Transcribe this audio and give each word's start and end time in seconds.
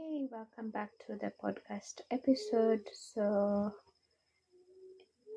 Hey, 0.00 0.26
welcome 0.32 0.70
back 0.70 0.88
to 1.06 1.16
the 1.16 1.30
podcast 1.44 2.00
episode. 2.10 2.80
So, 2.94 3.74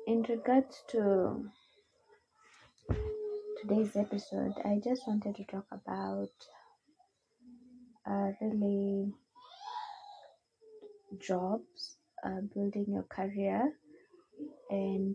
in 0.06 0.22
regards 0.22 0.82
to 0.88 1.50
today's 3.60 3.94
episode, 3.94 4.54
I 4.64 4.80
just 4.82 5.06
wanted 5.06 5.36
to 5.36 5.44
talk 5.44 5.66
about 5.70 6.32
uh, 8.08 8.32
really 8.40 9.12
jobs, 11.20 11.98
uh, 12.24 12.40
building 12.54 12.86
your 12.88 13.04
career, 13.04 13.70
and 14.70 15.14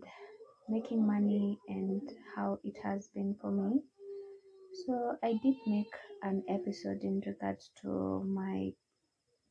making 0.68 1.04
money, 1.04 1.58
and 1.66 2.08
how 2.36 2.60
it 2.62 2.76
has 2.84 3.08
been 3.08 3.34
for 3.40 3.50
me. 3.50 3.80
So, 4.86 5.16
I 5.24 5.32
did 5.42 5.56
make 5.66 5.92
an 6.22 6.44
episode 6.48 7.02
in 7.02 7.20
regards 7.26 7.70
to 7.82 8.22
my 8.24 8.74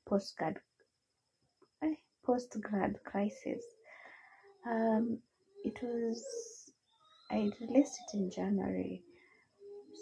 postgrad 0.09 0.55
eh, 1.83 1.95
postgrad 2.27 2.95
crisis. 3.03 3.63
Um, 4.65 5.19
it 5.63 5.77
was 5.81 6.23
I 7.31 7.51
released 7.61 7.99
it 8.07 8.17
in 8.17 8.31
January, 8.31 9.03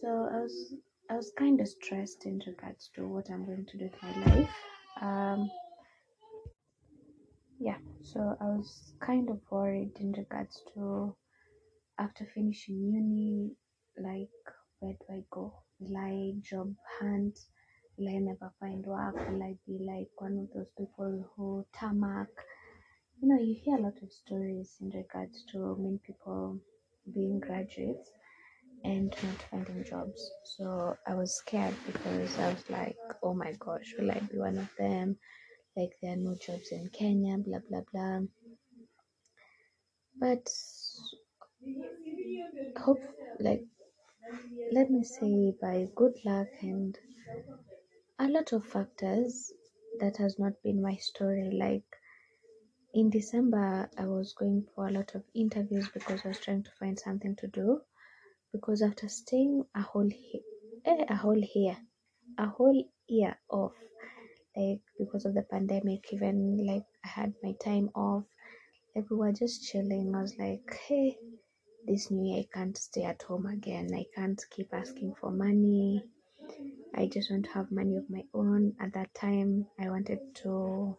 so 0.02 0.08
I 0.32 0.40
was 0.42 0.74
I 1.10 1.16
was 1.16 1.32
kind 1.38 1.60
of 1.60 1.68
stressed 1.68 2.26
in 2.26 2.42
regards 2.48 2.90
to 2.96 3.08
what 3.08 3.30
I'm 3.30 3.46
going 3.46 3.66
to 3.66 3.78
do 3.78 3.90
with 3.92 4.04
my 4.04 4.26
life. 4.26 4.50
Um, 5.02 5.52
yeah, 7.60 7.78
so 8.04 8.38
I 8.40 8.46
was 8.46 8.94
kind 9.00 9.30
of 9.30 9.40
worried 9.50 9.92
in 10.00 10.12
regards 10.14 10.62
to 10.74 11.16
after 12.00 12.28
finishing 12.34 12.76
uni, 12.80 13.52
like 13.98 14.30
where 14.80 14.94
do 14.94 15.06
I 15.14 15.24
go? 15.32 15.54
Will 15.80 15.98
I 15.98 16.34
job 16.42 16.74
hunt? 17.00 17.40
Will 17.98 18.08
I 18.10 18.20
never 18.20 18.54
find 18.60 18.86
work? 18.86 19.16
Will 19.30 19.44
I 19.44 19.58
be 19.68 19.78
like 19.80 20.10
one 20.22 20.38
of 20.40 20.54
those 20.54 20.70
people 20.78 21.26
who 21.36 21.66
tarmac? 21.74 22.30
You 23.22 23.30
know, 23.30 23.40
you 23.42 23.56
hear 23.56 23.78
a 23.78 23.82
lot 23.82 24.02
of 24.02 24.12
stories 24.14 24.78
in 24.82 24.90
regards 24.92 25.44
to 25.52 25.76
many 25.80 26.00
people 26.06 26.60
being 27.14 27.40
graduates 27.40 28.12
and 28.84 29.10
not 29.24 29.42
finding 29.52 29.84
jobs. 29.84 30.32
So 30.44 30.98
I 31.08 31.16
was 31.16 31.36
scared 31.36 31.76
because 31.86 32.38
I 32.40 32.50
was 32.54 32.70
like, 32.70 32.98
oh 33.24 33.34
my 33.34 33.54
gosh, 33.60 33.96
will 34.00 34.12
I 34.12 34.20
be 34.20 34.38
one 34.38 34.58
of 34.58 34.70
them? 34.78 35.18
Like 35.76 35.92
there 36.02 36.14
are 36.14 36.18
no 36.18 36.36
jobs 36.36 36.72
in 36.72 36.90
Kenya, 36.90 37.38
blah 37.38 37.60
blah 37.70 37.82
blah. 37.92 38.22
But 40.20 40.50
hope 42.78 43.02
like 43.40 43.66
let 44.72 44.90
me 44.92 45.04
say 45.04 45.54
by 45.62 45.88
good 45.96 46.14
luck 46.26 46.48
and 46.62 46.98
a 48.20 48.28
lot 48.28 48.52
of 48.54 48.66
factors 48.66 49.52
that 50.00 50.18
has 50.18 50.38
not 50.40 50.54
been 50.64 50.82
my 50.82 50.96
story. 50.96 51.52
Like 51.52 51.84
in 52.94 53.10
december 53.10 53.90
i 53.98 54.06
was 54.06 54.34
going 54.34 54.66
for 54.74 54.88
a 54.88 54.92
lot 54.92 55.14
of 55.14 55.24
interviews 55.36 55.88
because 55.94 56.22
i 56.24 56.30
was 56.30 56.40
trying 56.40 56.64
to 56.64 56.72
find 56.80 56.98
something 56.98 57.36
to 57.36 57.48
do. 57.48 57.80
Because 58.54 58.82
after 58.82 59.08
staying 59.10 59.66
a 59.76 59.82
whole 59.82 60.10
eh, 60.86 61.06
a 61.10 61.16
whole 61.16 61.42
year 61.56 61.78
a 62.40 62.48
whole 62.48 62.84
year 63.08 63.38
off 63.50 63.74
like 64.56 64.80
because 64.98 65.26
of 65.26 65.34
the 65.36 65.44
pandemic 65.44 66.12
even 66.12 66.66
like 66.66 66.86
i 67.06 67.08
had 67.08 67.34
my 67.44 67.54
time 67.64 67.90
off 67.94 68.24
like 68.96 69.06
we 69.12 69.18
were 69.18 69.32
just 69.34 69.64
chilling. 69.70 70.14
I 70.16 70.22
was 70.22 70.36
like 70.40 70.64
hey 70.88 71.18
this 71.86 72.10
new 72.10 72.34
year 72.34 72.44
i 72.44 72.58
can't 72.58 72.78
stay 72.78 73.04
at 73.04 73.22
home 73.22 73.46
again. 73.46 73.90
I 73.94 74.06
can't 74.16 74.42
keep 74.50 74.74
asking 74.74 75.16
for 75.20 75.30
money 75.30 76.04
I 76.96 77.08
just 77.08 77.30
want 77.32 77.46
to 77.46 77.52
have 77.52 77.72
money 77.72 77.96
of 77.98 78.10
my 78.10 78.24
own. 78.34 78.76
At 78.80 78.94
that 78.94 79.14
time, 79.14 79.68
I 79.80 79.90
wanted 79.90 80.20
to 80.44 80.98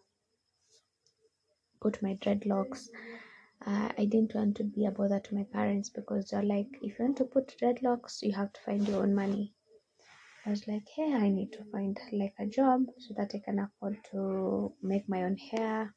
put 1.81 2.03
my 2.03 2.15
dreadlocks. 2.15 2.89
Uh, 3.67 3.91
I 3.99 4.05
didn't 4.05 4.35
want 4.35 4.57
to 4.57 4.65
be 4.65 4.87
a 4.87 4.91
bother 4.91 5.21
to 5.21 5.35
my 5.35 5.45
parents 5.53 5.89
because 5.91 6.31
they're 6.31 6.43
like, 6.43 6.69
if 6.83 6.99
you 6.99 7.05
want 7.05 7.17
to 7.19 7.25
put 7.25 7.57
dreadlocks, 7.61 8.23
you 8.23 8.33
have 8.33 8.53
to 8.53 8.61
find 8.61 8.87
your 8.87 9.03
own 9.03 9.15
money. 9.15 9.55
I 10.47 10.51
was 10.51 10.67
like, 10.69 10.85
hey, 10.97 11.13
I 11.13 11.29
need 11.29 11.53
to 11.53 11.65
find 11.73 11.99
like 12.13 12.35
a 12.39 12.47
job 12.47 12.87
so 12.99 13.15
that 13.17 13.33
I 13.35 13.41
can 13.45 13.59
afford 13.59 13.99
to 14.13 14.73
make 14.83 15.09
my 15.09 15.25
own 15.25 15.37
hair, 15.37 15.95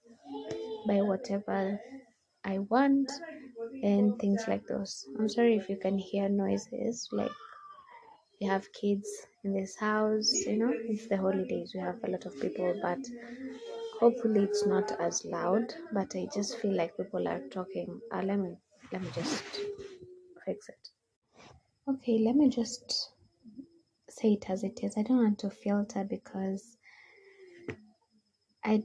buy 0.88 1.02
whatever 1.02 1.80
I 2.44 2.60
want, 2.60 3.12
and 3.84 4.18
things 4.20 4.48
like 4.48 4.66
those. 4.68 5.06
I'm 5.18 5.30
sorry 5.30 5.56
if 5.56 5.70
you 5.70 5.78
can 5.78 5.98
hear 5.98 6.28
noises, 6.28 7.08
like 7.12 7.32
we 8.42 8.48
have 8.48 8.74
kids 8.74 9.28
in 9.44 9.54
this 9.54 9.76
house 9.78 10.46
you 10.48 10.58
know 10.58 10.74
it's 10.90 11.08
the 11.08 11.18
holidays 11.18 11.72
we 11.76 11.80
have 11.80 11.98
a 12.04 12.10
lot 12.10 12.26
of 12.26 12.40
people 12.42 12.74
but 12.82 13.00
hopefully 14.00 14.44
it's 14.44 14.66
not 14.66 14.92
as 15.00 15.24
loud 15.26 15.74
but 15.94 16.16
i 16.16 16.28
just 16.34 16.58
feel 16.58 16.76
like 16.76 16.98
people 16.98 17.28
are 17.28 17.42
talking 17.52 18.02
uh, 18.12 18.22
let 18.24 18.40
me 18.40 18.56
let 18.92 19.02
me 19.02 19.10
just 19.16 19.44
fix 20.46 20.70
it. 20.70 20.90
Okay 21.88 22.18
let 22.20 22.36
me 22.36 22.50
just 22.50 23.12
say 24.10 24.34
it 24.34 24.50
as 24.50 24.64
it 24.64 24.80
is. 24.84 24.98
I 24.98 25.04
don't 25.04 25.18
want 25.24 25.40
to 25.40 25.50
filter 25.50 26.04
because 26.04 26.78
i 28.66 28.84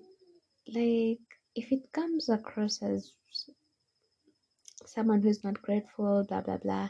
like 0.74 1.18
if 1.54 1.72
it 1.72 1.90
comes 1.92 2.28
across 2.28 2.82
as 2.82 3.12
someone 4.86 5.22
who's 5.22 5.42
not 5.44 5.60
grateful 5.62 6.24
blah 6.28 6.40
blah 6.40 6.58
blah 6.58 6.88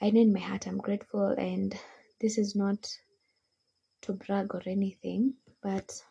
i 0.00 0.10
know 0.10 0.20
in 0.20 0.32
my 0.32 0.40
heart 0.40 0.66
i'm 0.66 0.78
grateful 0.78 1.28
and 1.38 1.74
this 2.20 2.38
is 2.38 2.54
not 2.54 2.88
to 4.00 4.12
brag 4.12 4.54
or 4.54 4.62
anything 4.66 5.34
but 5.62 6.02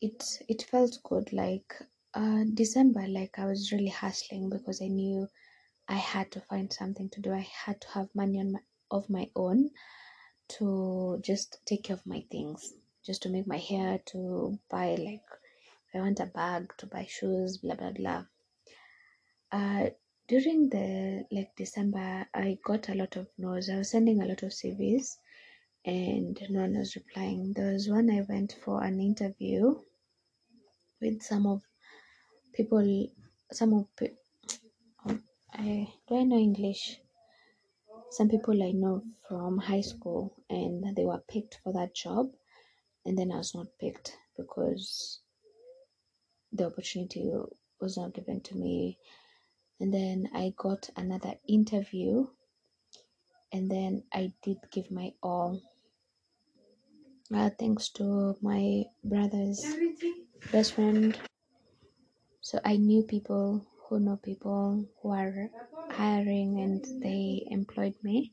it 0.00 0.42
it 0.48 0.62
felt 0.62 0.98
good 1.02 1.32
like 1.32 1.74
uh 2.14 2.44
december 2.54 3.06
like 3.08 3.38
i 3.38 3.44
was 3.46 3.72
really 3.72 3.88
hustling 3.88 4.48
because 4.50 4.80
i 4.82 4.86
knew 4.86 5.28
i 5.88 5.94
had 5.94 6.30
to 6.30 6.40
find 6.40 6.72
something 6.72 7.08
to 7.08 7.20
do. 7.20 7.32
I 7.32 7.46
had 7.64 7.80
to 7.80 7.88
have 7.88 8.08
money 8.14 8.38
on 8.40 8.52
my 8.52 8.60
of 8.90 9.08
my 9.10 9.30
own 9.34 9.70
to 10.48 11.18
just 11.22 11.58
take 11.66 11.84
care 11.84 11.96
of 11.96 12.06
my 12.06 12.24
things 12.30 12.72
just 13.04 13.22
to 13.22 13.28
make 13.28 13.46
my 13.46 13.58
hair 13.58 14.00
to 14.06 14.58
buy 14.70 14.96
like 14.96 15.28
if 15.88 15.94
i 15.94 15.98
want 15.98 16.20
a 16.20 16.26
bag 16.26 16.72
to 16.78 16.86
buy 16.86 17.06
shoes 17.08 17.58
blah 17.58 17.74
blah 17.74 17.92
blah. 17.92 18.24
Uh 19.52 19.90
during 20.28 20.68
the 20.68 21.24
like 21.30 21.54
december 21.56 22.26
i 22.34 22.58
got 22.64 22.88
a 22.90 22.94
lot 22.94 23.16
of 23.16 23.26
no's. 23.38 23.68
I 23.70 23.78
was 23.78 23.90
sending 23.90 24.20
a 24.20 24.26
lot 24.26 24.42
of 24.42 24.50
cvs 24.50 25.16
and 25.84 26.38
no 26.50 26.60
one 26.60 26.78
was 26.78 26.96
replying. 26.96 27.52
There 27.54 27.72
was 27.72 27.88
one 27.88 28.10
i 28.10 28.20
went 28.28 28.56
for 28.62 28.82
an 28.84 29.00
interview 29.00 29.74
with 31.00 31.22
some 31.22 31.46
of 31.46 31.62
people 32.52 33.08
some 33.52 33.72
of 33.72 33.86
um, 35.06 35.22
I 35.52 35.88
do 36.06 36.16
I 36.16 36.24
know 36.24 36.36
English? 36.36 37.00
Some 38.10 38.28
people 38.28 38.62
I 38.62 38.72
know 38.72 39.02
from 39.28 39.58
high 39.58 39.80
school 39.80 40.34
and 40.50 40.94
they 40.96 41.04
were 41.04 41.22
picked 41.28 41.60
for 41.62 41.72
that 41.72 41.94
job 41.94 42.30
and 43.06 43.16
then 43.16 43.32
I 43.32 43.36
was 43.36 43.54
not 43.54 43.66
picked 43.80 44.16
because 44.36 45.20
the 46.52 46.66
opportunity 46.66 47.30
was 47.80 47.96
not 47.96 48.14
given 48.14 48.40
to 48.42 48.56
me 48.56 48.98
and 49.80 49.94
then 49.94 50.28
I 50.34 50.52
got 50.56 50.90
another 50.96 51.34
interview. 51.46 52.26
And 53.52 53.70
then 53.70 54.02
I 54.12 54.32
did 54.42 54.58
give 54.70 54.90
my 54.90 55.12
all. 55.22 55.60
Uh, 57.32 57.50
thanks 57.58 57.88
to 57.90 58.36
my 58.42 58.84
brother's 59.04 59.64
best 60.50 60.74
friend. 60.74 61.18
So 62.40 62.58
I 62.64 62.76
knew 62.76 63.02
people 63.02 63.66
who 63.88 64.00
know 64.00 64.16
people 64.16 64.84
who 65.00 65.10
are 65.10 65.50
hiring 65.90 66.60
and 66.60 67.02
they 67.02 67.46
employed 67.50 67.94
me. 68.02 68.32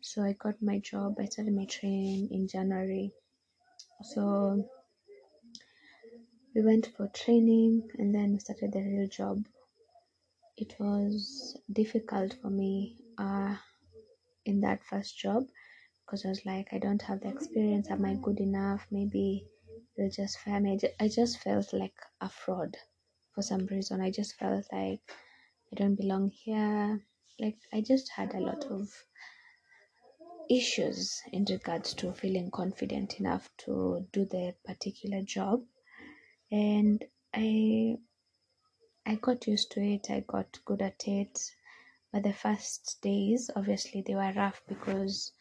So 0.00 0.22
i 0.22 0.32
got 0.32 0.62
my 0.62 0.78
job. 0.78 1.16
I 1.20 1.26
started 1.26 1.54
my 1.54 1.66
training 1.66 2.28
in 2.30 2.48
january. 2.48 3.12
So 4.02 4.64
we 6.54 6.62
went 6.62 6.90
for 6.96 7.08
training 7.08 7.88
and 7.98 8.14
then 8.14 8.32
we 8.32 8.38
started 8.38 8.72
the 8.72 8.80
real 8.80 9.08
job 9.08 9.44
it 10.60 10.74
was 10.78 11.56
difficult 11.72 12.36
for 12.40 12.50
me 12.50 12.98
uh, 13.18 13.56
in 14.44 14.60
that 14.60 14.84
first 14.84 15.16
job 15.18 15.44
because 16.04 16.24
i 16.26 16.28
was 16.28 16.44
like 16.44 16.68
i 16.72 16.78
don't 16.78 17.02
have 17.02 17.20
the 17.20 17.28
experience. 17.28 17.90
Am 17.90 18.04
i 18.04 18.14
good 18.22 18.40
enough? 18.40 18.86
Maybe 18.90 19.46
they'll 19.96 20.10
just 20.10 20.38
fire 20.40 20.60
me. 20.60 20.78
I 21.00 21.08
just 21.08 21.40
felt 21.40 21.72
like 21.72 21.94
a 22.20 22.28
fraud 22.28 22.76
for 23.34 23.42
some 23.42 23.66
reason. 23.66 24.00
I 24.00 24.10
just 24.10 24.36
felt 24.36 24.66
like 24.72 25.00
i 25.72 25.76
don't 25.76 25.94
belong 25.94 26.30
here. 26.30 27.00
Like 27.38 27.58
i 27.72 27.80
just 27.80 28.10
had 28.10 28.34
a 28.34 28.40
lot 28.40 28.64
of 28.64 28.88
issues 30.50 31.22
in 31.32 31.46
regards 31.48 31.94
to 31.94 32.12
feeling 32.12 32.50
confident 32.50 33.20
enough 33.20 33.48
to 33.58 34.06
do 34.12 34.24
the 34.26 34.54
particular 34.66 35.22
job. 35.22 35.62
And 36.52 37.04
i 37.32 37.96
i 39.06 39.14
got 39.16 39.46
used 39.46 39.70
to 39.72 39.80
it 39.80 40.10
i 40.10 40.20
got 40.20 40.58
good 40.64 40.82
at 40.82 41.06
it. 41.06 41.38
But 42.12 42.24
the 42.24 42.32
first 42.32 42.98
days 43.02 43.50
obviously 43.54 44.02
they 44.04 44.14
were 44.14 44.32
rough 44.34 44.60
because 44.68 45.32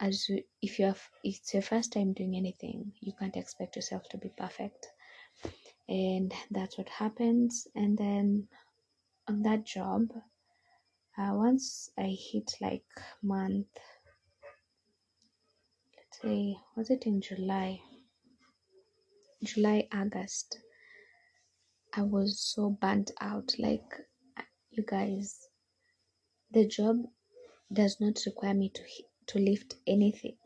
as 0.00 0.28
you, 0.28 0.42
if 0.60 0.78
you 0.78 0.86
have 0.86 1.00
it's 1.22 1.54
your 1.54 1.62
first 1.62 1.92
time 1.92 2.12
doing 2.12 2.34
anything 2.36 2.92
you 3.00 3.12
can't 3.18 3.36
expect 3.36 3.76
yourself 3.76 4.08
to 4.10 4.18
be 4.18 4.30
perfect. 4.36 4.88
And 5.88 6.32
that's 6.50 6.76
what 6.78 6.88
happens. 6.88 7.68
And 7.76 7.96
then 7.96 8.48
on 9.28 9.42
that 9.42 9.64
job 9.64 10.08
uh, 11.16 11.30
once 11.32 11.90
i 11.98 12.16
hit 12.32 12.50
like 12.60 12.84
month 13.22 13.68
let's 15.96 16.20
say 16.22 16.56
was 16.76 16.90
it 16.90 17.06
in 17.06 17.20
july? 17.20 17.80
July 19.42 19.88
august 19.92 20.58
i 21.96 22.02
was 22.02 22.40
so 22.40 22.70
burnt 22.70 23.10
out 23.20 23.54
like 23.58 24.00
you 24.70 24.82
guys 24.82 25.48
the 26.50 26.66
job 26.66 26.96
does 27.72 28.00
not 28.00 28.20
require 28.26 28.54
me 28.54 28.68
to 28.68 28.82
to 29.26 29.38
lift 29.38 29.74
anything. 29.86 30.36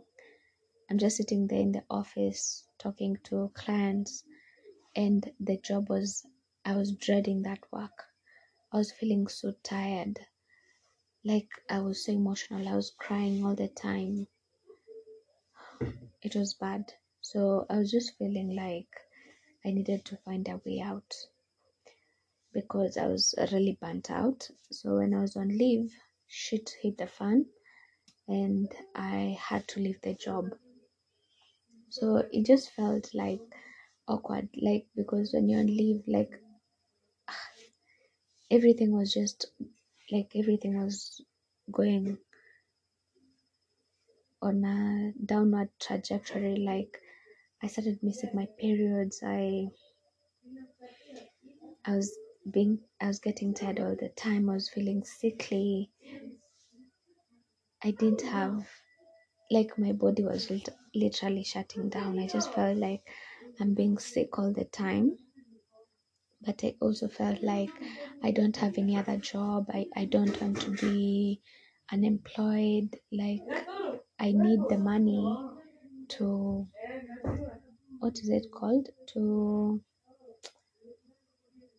I'm 0.90 0.98
just 0.98 1.16
sitting 1.18 1.46
there 1.46 1.60
in 1.60 1.72
the 1.72 1.84
office 1.90 2.64
talking 2.78 3.18
to 3.24 3.50
clients 3.54 4.24
and 4.96 5.30
the 5.40 5.58
job 5.58 5.90
was 5.90 6.24
i 6.64 6.76
was 6.76 6.92
dreading 6.92 7.42
that 7.42 7.60
work. 7.72 8.04
I 8.72 8.78
was 8.78 8.92
feeling 8.92 9.26
so 9.26 9.52
tired. 9.62 10.18
Like 11.24 11.48
i 11.68 11.80
was 11.80 12.04
so 12.04 12.12
emotional. 12.12 12.66
I 12.68 12.76
was 12.76 12.92
crying 12.96 13.44
all 13.44 13.54
the 13.54 13.68
time. 13.68 14.26
It 16.22 16.34
was 16.34 16.54
bad. 16.54 16.92
So 17.20 17.66
i 17.68 17.78
was 17.78 17.90
just 17.90 18.16
feeling 18.18 18.54
like 18.56 18.88
i 19.66 19.70
needed 19.70 20.04
to 20.06 20.16
find 20.18 20.48
a 20.48 20.60
way 20.64 20.80
out 20.80 21.14
because 22.60 22.96
i 22.96 23.06
was 23.06 23.34
really 23.52 23.76
burnt 23.80 24.10
out. 24.10 24.48
So 24.70 24.96
when 24.98 25.14
i 25.14 25.20
was 25.20 25.36
on 25.36 25.48
leave 25.48 25.92
shit 26.26 26.70
hit 26.82 26.98
the 26.98 27.06
fan 27.06 27.46
and 28.26 28.68
i 28.94 29.36
had 29.48 29.66
to 29.68 29.80
leave 29.80 30.00
the 30.02 30.14
job. 30.14 30.44
So 31.90 32.22
it 32.32 32.46
just 32.46 32.70
felt 32.72 33.10
like 33.14 33.40
awkward 34.06 34.48
like 34.68 34.86
because 34.96 35.32
when 35.32 35.48
you're 35.48 35.60
on 35.60 35.66
leave 35.66 36.02
like 36.06 36.32
everything 38.50 38.92
was 38.92 39.12
just 39.14 39.46
like 40.12 40.30
everything 40.34 40.82
was 40.82 41.20
going 41.70 42.18
on 44.40 44.64
a 44.64 45.12
downward 45.24 45.70
trajectory. 45.80 46.56
Like 46.56 47.00
i 47.62 47.66
started 47.66 47.98
missing 48.02 48.30
my 48.34 48.46
periods. 48.58 49.20
I 49.24 49.66
i 51.84 51.96
was 51.96 52.16
being 52.50 52.80
i 53.00 53.06
was 53.06 53.20
getting 53.20 53.54
tired 53.54 53.80
all 53.80 53.96
the 53.96 54.08
time. 54.10 54.50
I 54.50 54.54
was 54.54 54.68
feeling 54.68 55.04
sickly. 55.04 55.92
I 57.82 57.90
didn't 57.90 58.20
have 58.22 58.68
like 59.50 59.78
my 59.78 59.92
body 59.92 60.24
was 60.24 60.50
lit- 60.50 60.68
literally 60.94 61.44
shutting 61.44 61.88
down. 61.88 62.18
I 62.18 62.26
just 62.26 62.52
felt 62.52 62.78
like 62.78 63.08
i'm 63.60 63.74
being 63.74 63.98
sick 63.98 64.38
all 64.38 64.52
the 64.52 64.64
time. 64.66 65.18
But 66.40 66.64
i 66.64 66.74
also 66.80 67.06
felt 67.06 67.42
like 67.44 67.70
i 68.24 68.32
don't 68.32 68.56
have 68.56 68.76
any 68.76 68.96
other 68.96 69.18
job. 69.18 69.70
I, 69.72 69.86
I 69.94 70.04
don't 70.06 70.40
want 70.40 70.60
to 70.62 70.70
be 70.72 71.40
unemployed. 71.92 72.98
Like 73.12 73.42
i 74.18 74.32
need 74.32 74.68
the 74.68 74.78
money 74.78 75.38
to 76.08 76.66
what 78.00 78.18
is 78.20 78.28
it 78.28 78.50
called? 78.50 78.88
To 79.08 79.80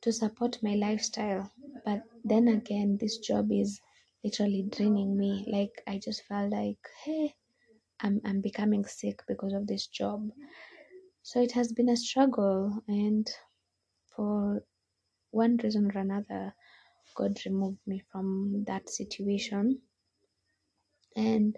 to 0.02 0.12
support 0.12 0.58
my 0.64 0.76
lifestyle. 0.76 1.52
But 1.86 2.04
then 2.24 2.48
again 2.48 2.98
this 3.00 3.18
job 3.18 3.52
is 3.52 3.82
literally 4.24 4.64
draining 4.70 5.18
me. 5.18 5.46
Like 5.52 5.82
i 5.88 6.00
just 6.00 6.24
felt 6.26 6.52
like 6.52 6.78
hey 7.06 7.36
i'm, 8.02 8.22
I'm 8.26 8.42
becoming 8.42 8.86
sick 8.86 9.22
because 9.28 9.54
of 9.54 9.68
this 9.68 9.88
job. 9.88 10.30
So 11.24 11.42
it 11.42 11.52
has 11.54 11.72
been 11.74 11.90
a 11.90 11.98
struggle 11.98 12.84
and 12.88 13.30
for 14.16 14.64
one 15.32 15.58
reason 15.64 15.92
or 15.92 16.00
another 16.00 16.54
god 17.16 17.38
removed 17.46 17.80
me 17.88 18.02
from 18.12 18.64
that 18.68 18.90
situation. 18.90 19.80
And 21.16 21.56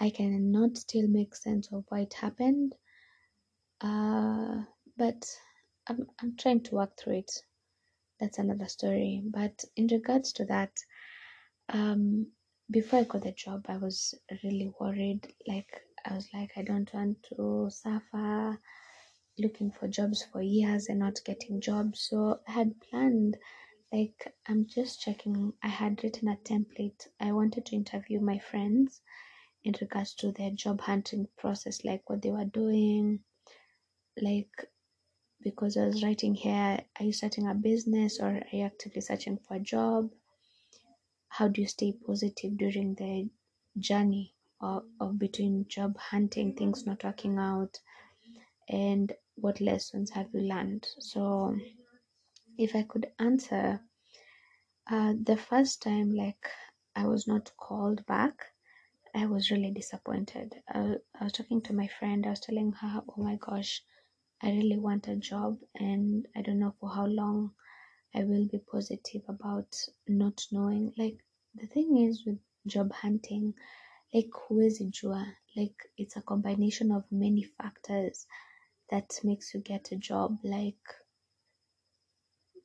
i 0.00 0.10
cannot 0.10 0.78
still 0.78 1.08
make 1.08 1.34
sense 1.34 1.68
of 1.72 1.84
why 1.88 2.00
it 2.00 2.14
happened. 2.14 2.74
Uh, 3.80 4.64
but 4.96 5.26
I'm, 5.88 6.06
I'm 6.20 6.36
trying 6.36 6.62
to 6.64 6.74
work 6.76 6.96
through 6.98 7.18
it 7.18 7.32
that's 8.20 8.38
another 8.38 8.68
story. 8.68 9.22
But 9.24 9.64
in 9.76 9.86
regards 9.88 10.32
to 10.34 10.44
that 10.46 10.72
um 11.72 12.26
before 12.70 13.00
i 13.00 13.04
got 13.04 13.22
the 13.22 13.32
job 13.32 13.64
i 13.68 13.76
was 13.76 14.14
really 14.44 14.72
worried. 14.80 15.26
Like 15.46 15.70
i 16.06 16.14
was 16.14 16.28
like 16.34 16.52
i 16.56 16.62
don't 16.62 16.92
want 16.92 17.18
to 17.34 17.68
suffer 17.70 18.58
looking 19.38 19.70
for 19.72 19.88
jobs 19.88 20.24
for 20.32 20.42
years 20.42 20.88
and 20.88 20.98
not 20.98 21.18
getting 21.24 21.60
jobs. 21.60 22.00
So 22.10 22.40
i 22.48 22.52
had 22.52 22.80
planned 22.80 23.36
like 23.92 24.32
i'm 24.48 24.66
just 24.66 25.00
checking. 25.00 25.52
I 25.62 25.68
had 25.68 26.02
written 26.02 26.28
a 26.28 26.36
template. 26.36 27.08
I 27.20 27.32
wanted 27.32 27.66
to 27.66 27.76
interview 27.76 28.20
my 28.20 28.38
friends 28.38 29.00
in 29.64 29.74
regards 29.80 30.14
to 30.14 30.32
their 30.32 30.50
job 30.50 30.80
hunting 30.80 31.28
process 31.38 31.84
like 31.84 32.08
what 32.08 32.22
they 32.22 32.30
were 32.30 32.44
doing 32.46 33.20
like 34.20 34.68
because 35.42 35.76
i 35.76 35.84
was 35.86 36.02
writing 36.02 36.34
here 36.34 36.80
are 36.98 37.04
you 37.04 37.12
starting 37.12 37.46
a 37.48 37.54
business 37.54 38.20
or 38.20 38.28
are 38.28 38.42
you 38.56 38.64
actively 38.64 39.00
searching 39.00 39.38
for 39.38 39.54
a 39.56 39.60
job? 39.60 40.10
How 41.28 41.48
do 41.48 41.60
you 41.60 41.66
stay 41.68 41.92
positive 41.92 42.58
during 42.58 42.94
the 42.94 43.30
journey 43.78 44.34
of, 44.60 44.84
of 45.00 45.18
between 45.18 45.66
job 45.68 45.96
hunting 45.96 46.54
things 46.54 46.84
not 46.86 47.04
working 47.04 47.38
out 47.38 47.78
and 48.68 49.12
what 49.36 49.60
lessons 49.60 50.10
have 50.10 50.28
you 50.34 50.40
learned? 50.40 50.86
So 50.98 51.56
if 52.58 52.76
i 52.76 52.82
could 52.82 53.06
answer 53.18 53.80
uh, 54.90 55.14
the 55.22 55.36
first 55.36 55.82
time 55.82 56.10
like 56.14 56.46
i 56.96 57.06
was 57.06 57.26
not 57.26 57.50
called 57.56 58.04
back 58.06 58.34
i 59.14 59.26
was 59.26 59.50
really 59.50 59.70
disappointed. 59.70 60.54
I, 60.68 60.96
I 61.18 61.24
was 61.24 61.32
talking 61.32 61.62
to 61.62 61.72
my 61.72 61.88
friend 61.98 62.26
i 62.26 62.30
was 62.30 62.40
telling 62.40 62.72
her 62.72 63.02
oh 63.08 63.22
my 63.22 63.36
gosh 63.36 63.82
i 64.42 64.50
really 64.50 64.78
want 64.78 65.08
a 65.08 65.16
job 65.16 65.58
and 65.74 66.26
i 66.36 66.42
don't 66.42 66.58
know 66.58 66.74
for 66.80 66.90
how 66.90 67.06
long 67.06 67.50
i 68.14 68.24
will 68.24 68.46
be 68.48 68.58
positive 68.58 69.22
about 69.28 69.76
not 70.08 70.46
knowing. 70.52 70.92
Like 70.98 71.18
the 71.54 71.66
thing 71.66 72.08
is 72.08 72.24
with 72.26 72.38
job 72.66 72.92
hunting 72.92 73.54
like 74.14 74.30
huwezi 74.30 74.84
jua 74.90 75.26
like 75.56 75.76
it's 75.96 76.16
a 76.16 76.22
combination 76.22 76.90
of 76.92 77.04
many 77.10 77.42
factors 77.44 78.26
that 78.90 79.20
makes 79.24 79.54
you 79.54 79.60
get 79.60 79.92
a 79.92 79.96
job. 79.96 80.38
Like 80.42 80.82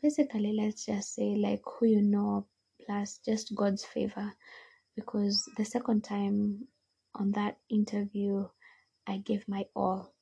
basically 0.01 0.53
let's 0.53 0.85
just 0.85 1.13
say 1.13 1.35
like 1.35 1.61
who 1.65 1.85
you 1.87 2.01
know 2.01 2.47
plus 2.85 3.19
just 3.25 3.55
god's 3.55 3.85
favor. 3.85 4.33
Because 4.95 5.49
the 5.57 5.65
second 5.65 6.03
time 6.03 6.67
on 7.13 7.31
that 7.31 7.57
interview 7.69 8.47
i 9.07 9.17
gave 9.17 9.47
my 9.47 9.65
all 9.75 10.14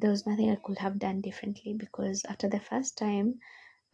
there 0.00 0.10
was 0.10 0.26
nothing 0.26 0.50
i 0.50 0.56
could 0.64 0.78
have 0.78 0.98
done 0.98 1.20
differently 1.20 1.74
because 1.74 2.24
after 2.28 2.48
the 2.48 2.60
first 2.60 2.96
time 2.96 3.34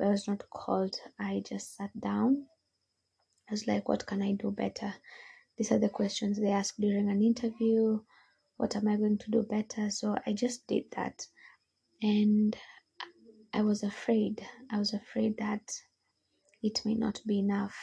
i 0.01 0.09
was 0.09 0.29
not 0.29 0.43
called. 0.51 0.95
I 1.19 1.43
just 1.49 1.77
sat 1.77 1.99
down. 1.99 2.47
I 3.49 3.53
was 3.53 3.67
like 3.67 3.89
what 3.89 4.07
can 4.07 4.23
i 4.23 4.33
do 4.33 4.51
better? 4.51 4.95
These 5.57 5.73
are 5.73 5.79
the 5.79 5.89
questions 5.89 6.39
they 6.39 6.51
ask 6.51 6.75
during 6.77 7.09
an 7.11 7.23
interview. 7.23 8.01
What 8.57 8.77
am 8.77 8.89
i 8.89 8.97
going 8.97 9.19
to 9.19 9.31
do 9.31 9.43
better? 9.43 9.91
So 9.91 10.17
i 10.27 10.33
just 10.33 10.67
did 10.67 10.85
that. 10.97 11.27
And 12.03 12.57
i 13.55 13.63
was 13.63 13.83
afraid. 13.83 14.45
I 14.71 14.79
was 14.79 14.93
afraid 14.93 15.39
that 15.39 15.63
it 16.63 16.81
may 16.85 16.95
not 16.95 17.21
be 17.27 17.39
enough. 17.39 17.77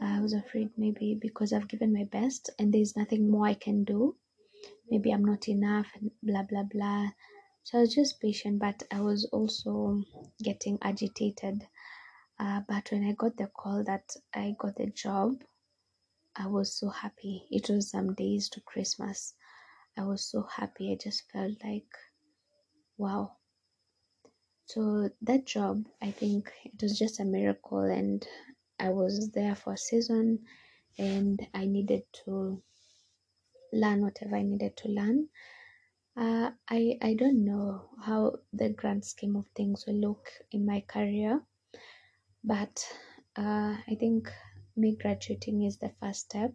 I 0.00 0.20
was 0.20 0.32
afraid 0.32 0.70
maybe 0.76 1.18
because 1.20 1.52
i've 1.52 1.68
given 1.68 1.92
my 1.92 2.04
best 2.04 2.50
and 2.58 2.72
there's 2.72 2.96
nothing 2.96 3.30
more 3.30 3.46
i 3.46 3.54
can 3.54 3.84
do 3.84 4.16
maybe 4.90 5.10
i'm 5.12 5.24
not 5.24 5.48
enough 5.48 5.86
and 5.94 6.10
blah 6.22 6.42
blah 6.42 6.64
blah. 6.64 7.08
So 7.64 7.78
i 7.78 7.80
was 7.82 7.94
just 7.94 8.20
patient 8.20 8.58
but 8.60 8.82
i 8.90 9.00
was 9.00 9.24
also 9.32 10.02
getting 10.42 10.78
agitated. 10.82 11.66
Uh, 12.40 12.60
but 12.68 12.88
when 12.92 13.04
i 13.04 13.12
got 13.12 13.36
the 13.36 13.48
call 13.48 13.84
that 13.84 14.14
i 14.34 14.54
got 14.58 14.76
the 14.76 14.86
job 14.86 15.42
i 16.36 16.46
was 16.46 16.72
so 16.78 16.88
happy. 16.90 17.46
It 17.50 17.68
was 17.68 17.90
some 17.90 18.14
days 18.14 18.48
to 18.50 18.60
christmas. 18.62 19.34
I 19.96 20.04
was 20.04 20.24
so 20.30 20.42
happy. 20.44 20.92
I 20.92 20.96
just 21.02 21.30
felt 21.32 21.54
like 21.64 21.88
wow. 22.98 23.32
So 24.66 25.10
that 25.22 25.46
job 25.46 25.86
i 26.02 26.10
think 26.10 26.52
it 26.64 26.80
was 26.82 26.98
just 26.98 27.20
a 27.20 27.24
miracle 27.24 27.80
and 27.80 28.26
i 28.78 28.90
was 28.90 29.30
there 29.32 29.54
for 29.56 29.72
a 29.72 29.78
season 29.78 30.40
and 30.98 31.40
i 31.54 31.64
needed 31.64 32.02
to 32.24 32.62
learn 33.72 34.02
whatever 34.02 34.36
i 34.36 34.42
needed 34.42 34.76
to 34.76 34.88
learn 34.88 35.28
uh, 36.16 36.50
I, 36.68 36.98
I 37.00 37.14
don't 37.14 37.44
know 37.44 37.90
how 38.02 38.38
the 38.52 38.70
grand 38.70 39.04
scheme 39.04 39.36
of 39.36 39.46
things 39.54 39.84
will 39.86 39.94
look 40.00 40.28
in 40.50 40.66
my 40.66 40.80
career 40.88 41.42
but 42.44 42.84
uh, 43.36 43.76
i 43.88 43.96
think 44.00 44.30
me 44.76 44.96
graduating 44.96 45.62
is 45.64 45.78
the 45.78 45.92
first 46.00 46.20
step 46.22 46.52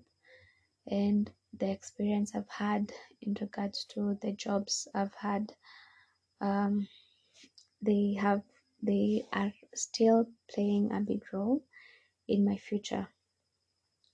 and 0.87 1.31
the 1.59 1.69
experience 1.69 2.33
I've 2.35 2.49
had 2.49 2.91
in 3.21 3.35
regards 3.39 3.85
to 3.93 4.17
the 4.21 4.31
jobs 4.33 4.87
I've 4.93 5.13
had. 5.15 5.53
Um, 6.41 6.87
they 7.81 8.15
have 8.19 8.43
they 8.81 9.25
are 9.33 9.53
still 9.75 10.27
playing 10.53 10.91
a 10.91 10.99
big 10.99 11.23
role 11.33 11.63
in 12.27 12.45
my 12.45 12.57
future 12.57 13.07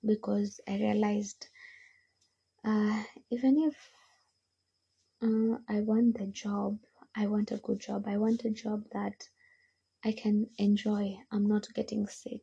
because 0.05 0.59
I 0.67 0.75
realized 0.77 1.47
uh, 2.65 3.03
even 3.31 3.57
if 3.69 3.75
uh, 5.23 5.57
I 5.69 5.81
want 5.81 6.17
the 6.17 6.27
job, 6.27 6.79
I 7.15 7.27
want 7.27 7.51
a 7.51 7.57
good 7.57 7.79
job. 7.79 8.05
I 8.07 8.17
want 8.17 8.45
a 8.45 8.51
job 8.51 8.83
that 8.93 9.15
I 10.05 10.13
can 10.13 10.47
enjoy. 10.57 11.17
I'm 11.31 11.47
not 11.47 11.67
getting 11.75 12.07
sick 12.07 12.41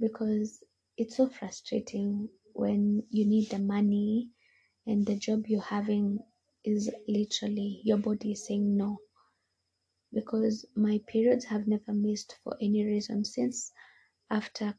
because 0.00 0.62
it's 0.96 1.16
so 1.16 1.28
frustrating 1.28 2.28
when 2.54 3.02
you 3.10 3.26
need 3.26 3.50
the 3.50 3.58
money 3.58 4.30
and 4.86 5.06
the 5.06 5.16
job 5.16 5.44
you're 5.46 5.62
having 5.62 6.18
is 6.64 6.90
literally 7.08 7.80
your 7.84 7.98
body 7.98 8.32
is 8.32 8.46
saying 8.46 8.76
no 8.76 8.98
because 10.12 10.64
my 10.76 11.00
periods 11.06 11.44
have 11.44 11.66
never 11.66 11.92
missed 11.92 12.36
for 12.42 12.56
any 12.60 12.84
reason 12.84 13.24
since 13.24 13.72
after 14.30 14.74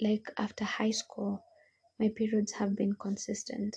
like 0.00 0.24
after 0.38 0.64
high 0.64 0.90
school 0.90 1.42
my 2.00 2.10
periods 2.16 2.52
have 2.52 2.76
been 2.76 2.94
consistent 3.00 3.76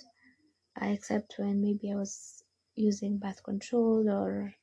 except 0.82 1.34
when 1.38 1.62
maybe 1.62 1.92
i 1.92 1.96
was 1.96 2.44
using 2.76 3.18
birth 3.18 3.42
control 3.42 4.08
or 4.10 4.54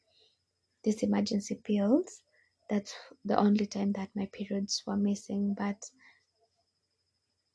these 0.83 1.03
emergency 1.03 1.55
pills. 1.55 2.21
That's 2.69 2.93
the 3.25 3.37
only 3.39 3.65
time 3.65 3.91
that 3.93 4.15
my 4.15 4.27
periods 4.27 4.83
were 4.87 4.95
missing 4.97 5.55
but 5.57 5.83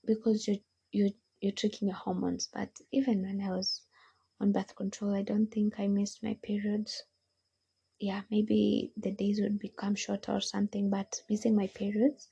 because 0.06 0.48
you 0.48 0.58
you 0.92 1.12
you're 1.40 1.52
tricking 1.52 1.88
your 1.88 1.96
hormones. 1.96 2.48
But 2.52 2.70
even 2.92 3.22
when 3.22 3.40
i 3.40 3.50
was 3.56 3.82
on 4.40 4.52
birth 4.52 4.74
control 4.76 5.14
i 5.14 5.22
don't 5.22 5.48
think 5.48 5.78
i 5.78 5.86
missed 5.86 6.22
my 6.22 6.34
periods. 6.42 7.04
Yeah 8.00 8.22
maybe 8.30 8.92
the 8.96 9.12
days 9.12 9.40
would 9.40 9.58
become 9.60 9.94
shorter 9.94 10.32
or 10.32 10.40
something 10.40 10.90
but 10.90 11.22
missing 11.30 11.54
my 11.54 11.68
periods 11.68 12.28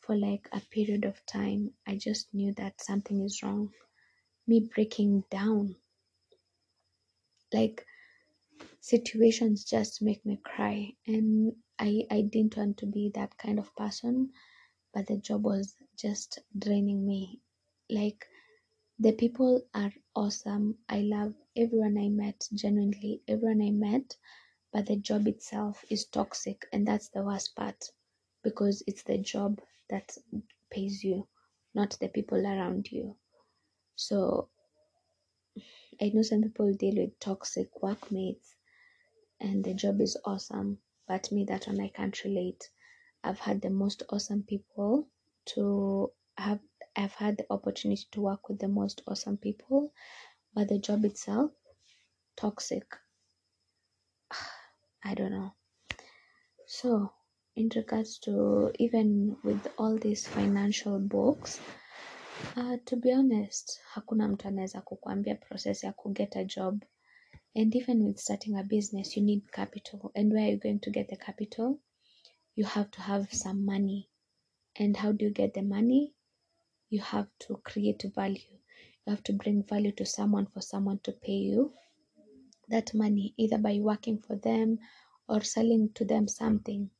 for 0.00 0.16
like 0.16 0.48
a 0.52 0.60
period 0.60 1.04
of 1.04 1.24
time 1.26 1.72
i 1.86 1.96
just 1.96 2.32
knew 2.34 2.52
that 2.54 2.80
something 2.80 3.22
is 3.22 3.42
wrong 3.42 3.70
me 4.50 4.60
breaking 4.74 5.24
down. 5.30 5.76
Like 7.52 7.86
situations 8.80 9.64
just 9.64 10.02
make 10.02 10.24
me 10.26 10.36
cry. 10.44 10.96
And 11.06 11.56
i 11.78 12.06
i 12.10 12.22
didn't 12.22 12.56
want 12.56 12.78
to 12.78 12.86
be 12.86 13.10
that 13.14 13.38
kind 13.38 13.58
of 13.58 13.74
person 13.76 14.32
but 14.94 15.06
the 15.06 15.18
job 15.18 15.44
was 15.44 15.76
just 15.96 16.40
draining 16.58 17.06
me. 17.06 17.40
Like 17.90 18.26
the 18.98 19.12
people 19.12 19.62
are 19.74 19.92
awesome. 20.16 20.78
I 20.88 21.00
love 21.02 21.34
everyone 21.56 21.98
i 21.98 22.08
met 22.08 22.48
genuinely 22.54 23.22
everyone 23.28 23.62
i 23.62 23.70
met 23.72 24.16
but 24.72 24.86
the 24.86 24.96
job 24.96 25.28
itself 25.28 25.84
is 25.90 26.06
toxic. 26.06 26.66
And 26.72 26.86
that's 26.88 27.08
the 27.10 27.24
worst 27.24 27.56
part 27.56 27.90
because 28.42 28.82
it's 28.88 29.04
the 29.04 29.18
job 29.18 29.60
that 29.90 30.16
pays 30.70 31.04
you 31.04 31.28
not 31.74 31.98
the 32.00 32.08
people 32.08 32.46
around 32.46 32.92
you 32.92 33.16
so 34.00 34.48
i 36.00 36.10
know 36.14 36.22
some 36.22 36.42
people 36.42 36.72
deal 36.74 36.96
with 36.96 37.18
toxic 37.20 37.68
workmates 37.82 38.56
and 39.40 39.64
the 39.64 39.74
job 39.74 40.00
is 40.00 40.16
awesome 40.24 40.78
but 41.06 41.30
me 41.32 41.44
that 41.44 41.66
one 41.66 41.80
i 41.80 41.88
can't 41.88 42.24
relate. 42.24 42.70
I've 43.22 43.38
had 43.38 43.60
the 43.60 43.70
most 43.70 44.02
awesome 44.08 44.42
people 44.42 45.08
to 45.52 46.10
have 46.38 46.60
i've 46.96 47.12
had 47.12 47.36
the 47.36 47.46
opportunity 47.50 48.06
to 48.12 48.20
work 48.22 48.48
with 48.48 48.58
the 48.58 48.68
most 48.68 49.02
awesome 49.06 49.36
people 49.36 49.92
but 50.54 50.68
the 50.68 50.78
job 50.78 51.04
itself 51.04 51.50
toxic. 52.36 52.84
I 55.04 55.14
don't 55.14 55.32
know. 55.32 55.52
So 56.66 57.12
in 57.56 57.70
regards 57.76 58.18
to 58.20 58.72
even 58.78 59.36
with 59.44 59.66
all 59.76 59.96
these 59.98 60.26
financial 60.26 60.98
books 60.98 61.60
uh, 62.56 62.76
to 62.84 62.96
be 62.96 63.12
honest 63.14 63.80
hakuna 63.80 64.28
mtu 64.28 64.48
anaweza 64.48 64.80
kukuambia 64.80 65.34
process 65.34 65.84
ya 65.84 65.92
kuget 65.92 66.36
a 66.36 66.44
job. 66.44 66.84
And 67.56 67.74
even 67.76 68.02
with 68.02 68.18
starting 68.18 68.56
a 68.56 68.62
business 68.62 69.16
you 69.16 69.22
need 69.22 69.42
capital. 69.50 70.10
And 70.14 70.32
where 70.32 70.44
are 70.44 70.52
you 70.52 70.58
going 70.60 70.78
to 70.78 70.90
get 70.90 71.08
the 71.08 71.16
capital? 71.16 71.78
You 72.56 72.66
have 72.66 72.90
to 72.90 73.00
have 73.02 73.26
some 73.36 73.60
money. 73.64 74.08
And 74.78 74.96
how 74.96 75.12
do 75.12 75.24
you 75.24 75.32
get 75.32 75.54
the 75.54 75.62
money? 75.62 76.14
You 76.90 77.00
have 77.00 77.28
to 77.38 77.56
create 77.56 78.04
value. 78.14 78.58
You 79.06 79.10
have 79.10 79.22
to 79.24 79.32
bring 79.32 79.62
value 79.62 79.92
to 79.92 80.06
someone 80.06 80.46
for 80.46 80.60
someone 80.62 80.98
to 81.02 81.12
pay 81.12 81.32
you. 81.32 81.72
That 82.68 82.94
money 82.94 83.34
either 83.36 83.58
by 83.58 83.80
working 83.80 84.18
for 84.18 84.36
them 84.36 84.78
or 85.28 85.42
selling 85.42 85.90
to 85.94 86.04
them 86.04 86.28
something. 86.28 86.90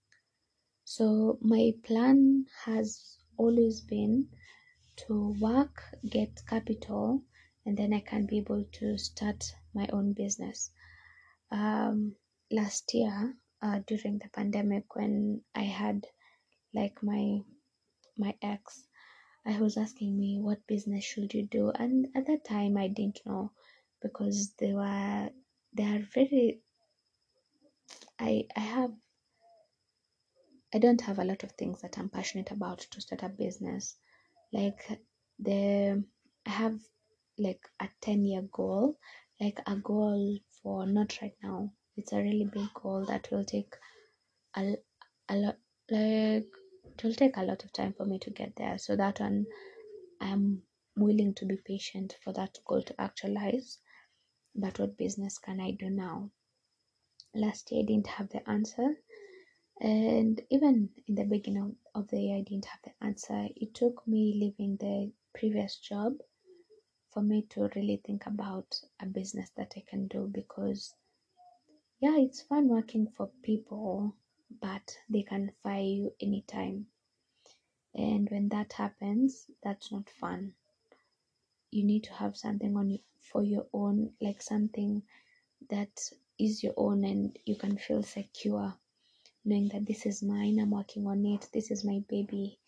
So 0.85 1.39
my 1.41 1.73
plan 1.85 2.47
has 2.65 3.19
always 3.37 3.81
been 3.81 4.29
to 5.07 5.35
work 5.41 5.83
get 6.09 6.43
capital 6.49 7.23
and 7.65 7.77
then 7.77 7.93
i 7.93 8.01
can 8.01 8.27
be 8.27 8.39
able 8.39 8.65
to 8.73 8.99
start 8.99 9.45
my 9.75 9.89
own 9.93 10.13
business. 10.13 10.71
Um, 11.53 12.15
last 12.51 12.93
year 12.95 13.35
uh, 13.63 13.81
during 13.87 14.19
the 14.19 14.29
pandemic 14.33 14.95
when 14.95 15.43
i 15.55 15.63
had 15.63 16.07
like 16.75 17.03
my 17.03 17.41
my 18.17 18.35
ex 18.43 18.87
i 19.47 19.59
was 19.61 19.77
asking 19.77 20.19
me 20.19 20.39
what 20.41 20.67
business 20.67 21.05
should 21.05 21.33
you 21.35 21.47
do? 21.47 21.71
And 21.71 22.09
at 22.15 22.27
that 22.27 22.45
time 22.45 22.77
i 22.77 22.89
didn't 22.89 23.21
know 23.25 23.53
because 24.03 24.53
they 24.59 24.73
were 24.73 25.31
they 25.73 25.85
are 25.85 26.07
very 26.15 26.61
i 28.19 28.45
i 28.57 28.61
have 28.61 28.93
i 30.75 30.79
don't 30.79 31.01
have 31.01 31.19
a 31.19 31.25
lot 31.25 31.43
of 31.43 31.53
things 31.53 31.81
that 31.83 31.99
i'm 31.99 32.09
passionate 32.09 32.51
about 32.51 32.79
to 32.79 33.01
start 33.01 33.23
a 33.23 33.29
business 33.29 33.97
like 34.53 35.01
the 35.39 36.05
i 36.47 36.51
have 36.51 36.79
like 37.39 37.69
a 37.81 37.89
10 38.01 38.25
year 38.25 38.43
goal 38.53 38.99
like 39.41 39.61
a 39.67 39.77
goal 39.77 40.39
for 40.63 40.87
not 40.87 41.19
right 41.23 41.37
now 41.43 41.71
it's 41.97 42.13
a 42.13 42.19
really 42.19 42.49
big 42.53 42.69
goal 42.75 43.05
that 43.07 43.29
will 43.31 43.45
take 43.45 43.75
a, 44.57 44.77
a 45.29 45.37
lot 45.37 45.57
like 45.91 46.47
it 46.85 47.05
will 47.05 47.15
take 47.15 47.37
a 47.37 47.43
lot 47.43 47.65
of 47.65 47.73
time 47.73 47.93
for 47.97 48.05
me 48.05 48.19
to 48.19 48.31
get 48.31 48.55
there 48.57 48.79
so 48.79 48.97
that 48.97 49.21
one 49.21 49.47
i'm 50.21 50.63
willing 50.97 51.35
to 51.35 51.47
be 51.47 51.57
patient 51.65 52.17
for 52.23 52.33
that 52.33 52.59
goal 52.67 52.83
to 52.83 53.01
actualize. 53.01 53.79
But 54.55 54.79
what 54.79 54.99
business 54.99 55.39
can 55.39 55.61
i 55.61 55.71
do 55.71 55.89
now? 55.89 56.31
Last 57.35 57.71
year 57.71 57.83
i 57.83 57.87
didn't 57.87 58.09
have 58.09 58.29
the 58.31 58.49
answer 58.49 58.97
and 59.81 60.43
even 60.51 60.91
in 61.09 61.15
the 61.15 61.25
beginning 61.25 61.75
of 61.95 62.09
the 62.09 62.21
year 62.21 62.37
i 62.37 62.43
didn't 62.43 62.67
have 62.67 62.81
the 62.85 62.93
answer. 63.05 63.49
It 63.57 63.75
took 63.75 64.07
me 64.07 64.35
leaving 64.39 64.77
the 64.77 65.11
previous 65.35 65.77
job 65.77 66.15
for 67.11 67.23
me 67.23 67.47
to 67.51 67.69
really 67.75 68.01
think 68.05 68.27
about 68.27 68.79
a 69.01 69.07
business 69.07 69.51
that 69.57 69.73
i 69.77 69.83
can 69.89 70.07
do 70.07 70.31
because 70.33 70.95
yeah 72.01 72.17
it's 72.19 72.43
fun 72.43 72.69
working 72.69 73.09
for 73.17 73.31
people 73.43 74.15
but 74.61 74.97
they 75.09 75.23
can 75.23 75.53
fire 75.63 75.81
you 75.83 76.13
anytime. 76.21 76.87
And 77.95 78.29
when 78.31 78.49
that 78.51 78.73
happens 78.75 79.47
that's 79.63 79.91
not 79.91 80.11
fun. 80.11 80.53
You 81.71 81.85
need 81.85 82.05
to 82.05 82.13
have 82.15 82.37
something 82.37 82.77
on 82.77 82.91
you 82.91 82.99
for 83.21 83.43
your 83.45 83.67
own 83.73 84.13
like 84.21 84.43
something 84.43 85.03
that 85.71 86.11
is 86.39 86.63
your 86.63 86.75
own 86.77 87.05
and 87.05 87.37
you 87.47 87.57
can 87.57 87.77
feel 87.79 88.03
secure 88.03 88.75
knowing 89.45 89.69
that 89.69 89.87
this 89.87 90.07
is 90.07 90.23
mine 90.23 90.59
i'm 90.61 90.71
working 90.71 91.07
on 91.07 91.25
it 91.27 91.49
this 91.53 91.71
is 91.71 91.85
my 91.85 92.01
baby 92.09 92.59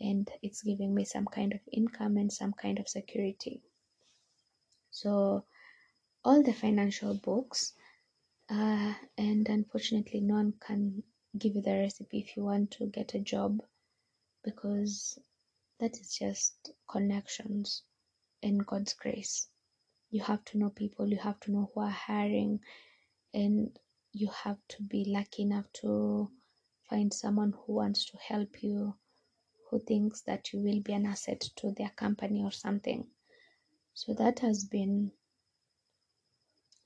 and 0.00 0.28
it's 0.42 0.62
giving 0.62 0.94
me 0.94 1.04
some 1.04 1.26
kind 1.26 1.52
of 1.52 1.60
income 1.72 2.16
and 2.16 2.32
some 2.32 2.52
kind 2.52 2.78
of 2.78 2.88
security. 2.88 3.62
So 4.90 5.44
all 6.24 6.42
the 6.42 6.52
financial 6.52 7.14
books 7.14 7.72
uh, 8.50 8.94
and 9.16 9.48
unfortunately 9.48 10.20
no 10.20 10.34
one 10.34 10.54
can 10.60 11.02
give 11.38 11.54
you 11.54 11.62
the 11.62 11.72
recipe 11.72 12.18
if 12.18 12.36
you 12.36 12.44
want 12.44 12.70
to 12.72 12.86
get 12.86 13.14
a 13.14 13.18
job 13.18 13.60
because 14.44 15.18
that 15.80 15.98
is 15.98 16.16
just 16.16 16.70
connections 16.88 17.82
and 18.42 18.66
god's 18.66 18.92
grace. 18.94 19.48
You 20.10 20.22
have 20.22 20.44
to 20.46 20.58
know 20.58 20.70
people 20.70 21.08
you 21.08 21.18
have 21.18 21.40
to 21.40 21.52
know 21.52 21.70
who 21.74 21.80
are 21.80 21.88
hiring 21.90 22.60
and 23.32 23.76
you 24.14 24.28
have 24.44 24.58
to 24.68 24.82
be 24.82 25.04
lucky 25.06 25.42
enough 25.42 25.66
to 25.72 26.30
find 26.88 27.12
someone 27.12 27.52
who 27.52 27.74
wants 27.74 28.04
to 28.06 28.16
help 28.18 28.62
you 28.62 28.94
who 29.68 29.78
thinks 29.80 30.22
that 30.22 30.52
you 30.52 30.60
will 30.60 30.80
be 30.80 30.92
an 30.92 31.06
asset 31.06 31.40
to 31.56 31.72
their 31.72 31.90
company 31.96 32.42
or 32.42 32.52
something 32.52 33.06
so 33.92 34.14
that 34.14 34.38
has 34.38 34.64
been 34.64 35.10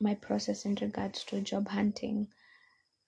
my 0.00 0.14
process 0.14 0.64
in 0.64 0.74
regards 0.80 1.22
to 1.24 1.40
job 1.40 1.68
hunting 1.68 2.26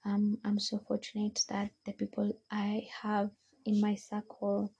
um, 0.04 0.38
i'm 0.44 0.58
so 0.58 0.78
fortunate 0.86 1.40
that 1.48 1.70
the 1.86 1.92
people 1.92 2.32
i 2.50 2.86
have 3.02 3.30
in 3.64 3.80
my 3.80 3.94
circle 3.94 4.72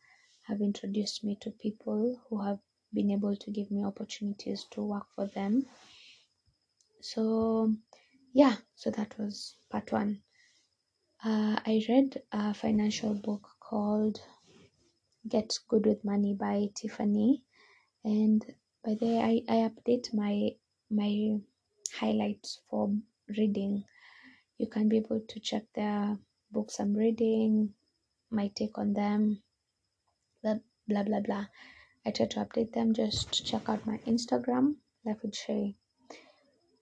have 0.43 0.61
introduced 0.61 1.25
me 1.25 1.37
to 1.41 1.51
people 1.51 2.21
who 2.29 2.43
have 2.43 2.59
been 2.93 3.11
able 3.11 3.37
to 3.37 3.51
give 3.51 3.71
me 3.71 3.85
opportunities 3.85 4.67
to 4.71 4.83
work 4.83 5.07
for 5.15 5.27
them. 5.27 5.65
So, 7.01 7.75
yeah, 8.33 8.57
so 8.75 8.91
that 8.91 9.19
was 9.19 9.55
part 9.71 9.93
one. 9.93 10.23
Uh, 11.25 11.59
I 11.67 11.83
read 11.89 12.23
a 12.33 12.55
financial 12.55 13.15
book 13.15 13.49
called 13.61 14.21
Get 15.29 15.59
Good 15.69 15.87
with 15.87 16.05
Money 16.05 16.35
by 16.35 16.69
Tiffany, 16.75 17.43
and 18.05 18.45
by 18.85 18.95
the 18.95 19.07
way, 19.07 19.19
I, 19.49 19.53
I 19.55 19.69
update 19.71 20.15
my 20.15 20.51
my 20.91 21.39
highlights 21.95 22.61
for 22.71 22.93
reading. 23.37 23.85
You 24.59 24.67
can 24.69 24.89
be 24.89 24.99
able 24.99 25.21
to 25.21 25.41
check 25.41 25.65
the 25.75 26.19
books 26.51 26.81
I'm 26.81 26.95
reading, 26.95 27.75
my 28.31 28.49
take 28.55 28.79
on 28.79 28.93
them, 28.95 29.43
blah 30.43 30.57
blah 30.89 31.03
blah 31.03 31.21
blah. 31.21 31.47
I 32.07 32.11
try 32.13 32.27
to 32.27 32.45
update 32.47 32.73
them. 32.73 32.95
Just 32.95 33.45
check 33.45 33.69
out 33.69 33.87
my 33.87 33.99
Instagram, 34.07 34.77
Life 35.05 35.23
with 35.23 35.37
Shay. 35.37 35.77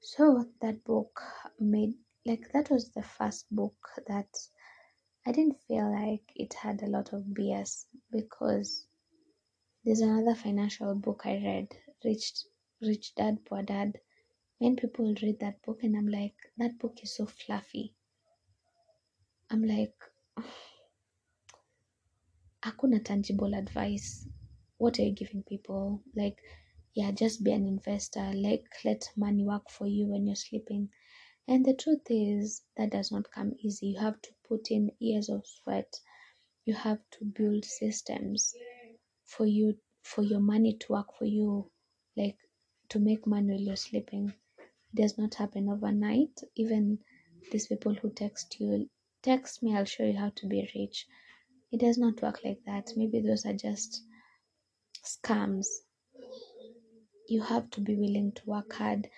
So 0.01 0.47
that 0.61 0.85
book 0.85 1.21
made 1.61 1.95
like 2.25 2.51
that 2.53 2.71
was 2.71 2.91
the 2.91 3.03
first 3.03 3.47
book 3.51 3.77
that 4.07 4.29
I 5.27 5.33
didn't 5.33 5.61
feel 5.67 5.91
like 5.91 6.23
it 6.35 6.55
had 6.55 6.83
a 6.83 6.89
lot 6.89 7.13
of 7.13 7.23
BS 7.25 7.87
because 8.11 8.87
there's 9.85 10.01
another 10.01 10.35
financial 10.35 10.95
book 10.95 11.23
I 11.25 11.35
read, 11.45 11.69
Rich 12.05 12.45
Rich 12.81 13.15
Dad 13.15 13.45
Poor 13.45 13.63
Dad. 13.63 13.99
When 14.59 14.77
people 14.77 15.15
read 15.23 15.41
that 15.41 15.63
book 15.63 15.81
and 15.83 15.97
I'm 15.97 16.09
like, 16.09 16.35
that 16.57 16.79
book 16.79 16.99
is 17.03 17.15
so 17.15 17.27
fluffy. 17.27 17.95
I'm 19.51 19.63
like, 19.65 19.95
hakuna 22.63 23.05
tangible 23.05 23.55
advice. 23.55 24.29
What 24.79 24.99
are 24.99 25.03
you 25.03 25.13
giving 25.13 25.43
people? 25.43 26.03
Like, 26.15 26.39
yeah, 26.99 27.13
just 27.13 27.45
be 27.45 27.53
an 27.53 27.67
investor. 27.67 28.33
Like, 28.35 28.67
let 28.85 29.03
money 29.17 29.45
work 29.45 29.71
for 29.71 29.87
you 29.87 30.07
when 30.07 30.27
you're 30.27 30.35
sleeping. 30.49 30.91
And 31.49 31.65
the 31.65 31.75
truth 31.75 32.07
is, 32.11 32.63
that 32.77 32.91
does 32.91 33.13
not 33.13 33.31
come 33.33 33.53
easy. 33.61 33.87
You 33.89 34.01
have 34.01 34.21
to 34.23 34.31
put 34.49 34.71
in 34.73 34.91
years 34.99 35.29
of 35.29 35.47
sweat. 35.47 36.01
You 36.65 36.75
have 36.75 36.99
to 37.13 37.25
build 37.25 37.65
systems 37.65 38.55
for 39.25 39.47
you, 39.47 39.79
for 40.03 40.23
your 40.25 40.41
money 40.41 40.77
to 40.81 40.93
work 40.93 41.15
for 41.19 41.27
you, 41.27 41.71
like 42.17 42.39
to 42.91 42.99
make 42.99 43.27
money 43.27 43.53
while 43.53 43.61
you're 43.61 43.77
sleeping. 43.77 44.33
It 44.93 44.97
does 45.03 45.19
not 45.19 45.35
happen 45.35 45.69
overnight. 45.69 46.41
Even 46.57 46.99
these 47.53 47.69
people 47.69 47.95
who 47.95 48.11
text 48.11 48.57
you, 48.61 48.91
text 49.23 49.63
me, 49.63 49.77
I'll 49.77 49.85
show 49.85 50.05
you 50.05 50.19
how 50.19 50.31
to 50.37 50.47
be 50.49 50.69
rich. 50.75 51.07
It 51.73 51.81
does 51.81 51.99
not 51.99 52.23
work 52.23 52.41
like 52.45 52.61
that. 52.67 52.91
Maybe 52.97 53.21
those 53.21 53.47
are 53.47 53.55
just 53.55 54.03
scams. 55.05 55.67
You 57.29 57.43
have 57.43 57.71
to 57.73 57.81
be 57.83 57.95
willing 57.95 58.33
to 58.33 58.43
work 58.47 58.73
hard, 58.73 59.09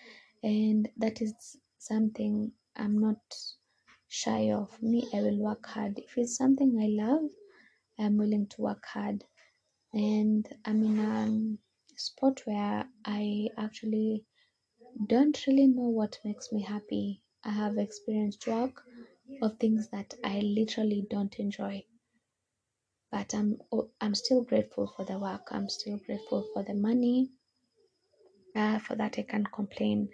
and 0.43 0.88
that 0.99 1.23
is 1.23 1.57
something 1.79 2.52
I'm 2.76 2.99
not 2.99 3.21
shy 4.09 4.50
of. 4.52 4.83
Me, 4.83 5.09
I 5.14 5.23
will 5.23 5.38
work 5.38 5.67
hard. 5.67 5.99
If 5.99 6.19
it's 6.19 6.37
something 6.37 6.79
I 6.81 6.88
love, 7.05 7.31
I'm 7.99 8.19
willing 8.19 8.49
to 8.49 8.62
work 8.62 8.85
hard. 8.85 9.25
And 9.93 10.49
I'm 10.64 10.83
in 10.83 10.99
a 10.99 11.97
spot 11.97 12.43
where 12.47 12.88
I 13.05 13.49
actually 13.57 14.25
don't 15.07 15.47
really 15.47 15.69
know 15.69 15.88
what 15.88 16.19
makes 16.25 16.52
me 16.52 16.62
happy. 16.62 17.23
I 17.45 17.50
have 17.50 17.79
experienced 17.79 18.47
work 18.47 18.83
of 19.43 19.59
things 19.59 19.88
that 19.90 20.14
I 20.25 20.40
literally 20.40 21.07
don't 21.11 21.35
enjoy. 21.38 21.85
But 23.12 23.35
I'm 23.35 23.59
I'm 24.00 24.14
still 24.14 24.43
grateful 24.43 24.87
for 24.97 25.05
the 25.05 25.19
work. 25.19 25.49
I'm 25.50 25.69
still 25.69 25.99
grateful 26.07 26.49
for 26.52 26.62
the 26.64 26.75
money. 26.75 27.31
Uh, 28.54 28.78
for 28.80 28.97
that 28.97 29.19
I 29.19 29.23
can't 29.23 29.50
complain. 29.52 30.09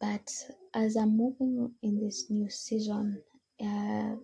But 0.00 0.30
as 0.74 0.96
I'm 0.96 1.16
moving 1.16 1.74
in 1.82 2.00
this 2.00 2.30
new 2.30 2.48
season, 2.50 3.22
uh, 3.60 4.16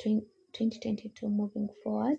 2022 0.00 1.28
moving 1.28 1.68
forward, 1.82 2.18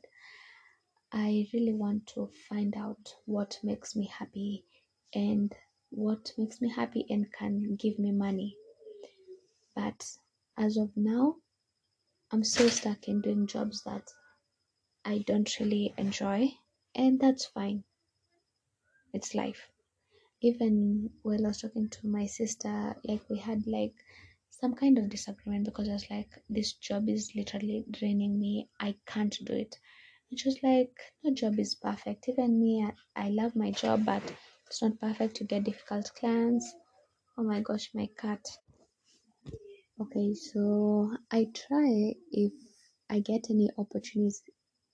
I 1.12 1.48
really 1.54 1.74
want 1.74 2.08
to 2.08 2.30
find 2.50 2.76
out 2.76 3.16
what 3.26 3.60
makes 3.64 3.96
me 3.96 4.08
happy 4.08 4.66
and 5.14 5.54
what 5.90 6.32
makes 6.38 6.62
me 6.62 6.70
happy 6.70 7.06
and 7.10 7.32
can 7.32 7.76
give 7.76 7.98
me 8.00 8.12
money. 8.12 8.56
But 9.76 10.06
as 10.58 10.78
of 10.78 10.92
now, 10.96 11.36
I'm 12.32 12.44
so 12.44 12.68
stuck 12.70 13.08
in 13.08 13.22
doing 13.22 13.48
jobs 13.48 13.84
that 13.84 14.10
I 15.06 15.20
don't 15.20 15.50
really 15.60 15.94
enjoy, 15.98 16.52
and 16.96 17.20
that's 17.20 17.46
fine. 17.46 17.84
It's 19.14 19.36
life. 19.36 19.70
Even 20.50 21.10
while 21.24 21.46
I 21.46 21.50
was 21.50 21.62
talking 21.62 21.90
to 21.90 22.08
my 22.08 22.26
sister, 22.28 22.96
like 23.04 23.30
we 23.30 23.38
had 23.40 23.68
like 23.68 23.96
some 24.50 24.74
kind 24.76 24.98
of 24.98 25.10
disagreement 25.10 25.66
because 25.66 25.90
I 25.90 25.94
was 25.94 26.10
like, 26.10 26.30
this 26.50 26.74
job 26.74 27.10
is 27.10 27.34
literally 27.36 27.86
draining 27.92 28.40
me. 28.40 28.70
I 28.80 28.96
can't 29.06 29.38
do 29.44 29.54
it. 29.54 29.78
And 30.32 30.40
she 30.40 30.48
was 30.50 30.60
like, 30.64 30.96
no 31.24 31.34
job 31.34 31.60
is 31.60 31.76
perfect. 31.76 32.30
Even 32.30 32.60
me, 32.62 32.86
I, 33.18 33.26
I 33.26 33.30
love 33.30 33.56
my 33.58 33.72
job, 33.72 34.06
but 34.06 34.24
it's 34.68 34.82
not 34.82 35.00
perfect. 35.00 35.42
You 35.42 35.48
get 35.48 35.66
difficult 35.66 36.12
clients. 36.16 36.74
Oh 37.38 37.44
my 37.44 37.62
gosh, 37.62 37.90
my 37.94 38.08
cat. 38.18 38.46
Okay, 40.02 40.34
so 40.36 41.16
I 41.32 41.46
try 41.54 42.16
if 42.32 42.54
I 43.10 43.20
get 43.20 43.50
any 43.50 43.70
opportunities 43.78 44.42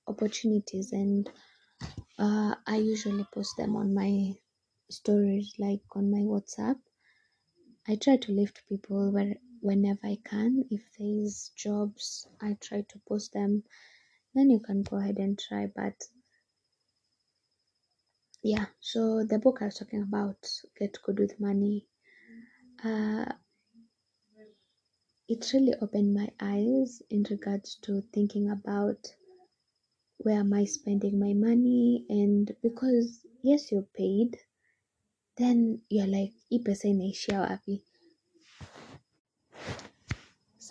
opportunities 0.07 0.91
and 0.91 1.29
uh, 2.19 2.55
I 2.67 2.77
usually 2.77 3.25
post 3.33 3.57
them 3.57 3.75
on 3.75 3.93
my 3.95 4.33
stories 4.91 5.55
like 5.57 5.81
on 5.95 6.11
my 6.11 6.19
WhatsApp. 6.19 6.79
I 7.87 7.95
try 7.95 8.17
to 8.17 8.31
lift 8.31 8.63
people 8.69 9.11
where 9.11 9.35
whenever 9.61 9.99
I 10.03 10.19
can. 10.23 10.65
If 10.69 10.81
there's 10.97 11.51
jobs, 11.55 12.27
I 12.41 12.57
try 12.61 12.81
to 12.81 12.99
post 13.07 13.33
them. 13.33 13.63
Then 14.33 14.49
you 14.49 14.59
can 14.59 14.83
go 14.83 14.97
ahead 14.97 15.17
and 15.17 15.39
try. 15.39 15.67
But 15.75 16.01
yeah, 18.43 18.65
so 18.79 19.23
the 19.23 19.39
book 19.39 19.59
I 19.61 19.65
was 19.65 19.77
talking 19.77 20.01
about, 20.01 20.49
Get 20.77 20.97
Good 21.03 21.19
with 21.19 21.39
Money, 21.39 21.87
uh, 22.83 23.25
it 25.27 25.51
really 25.53 25.73
opened 25.81 26.13
my 26.13 26.29
eyes 26.39 27.01
in 27.09 27.23
regards 27.29 27.75
to 27.81 28.01
thinking 28.13 28.49
about 28.49 29.15
where 30.17 30.39
am 30.39 30.53
I 30.53 30.65
spending 30.65 31.19
my 31.19 31.33
money 31.33 32.05
and 32.09 32.55
because 32.61 33.25
yes 33.43 33.71
you're 33.71 33.87
paid 33.95 34.37
then 35.41 35.81
you're 35.89 36.11
like 36.17 36.33
hii 36.49 36.59
pesa 36.59 36.87
inaishia 36.87 37.41
wapi 37.41 37.81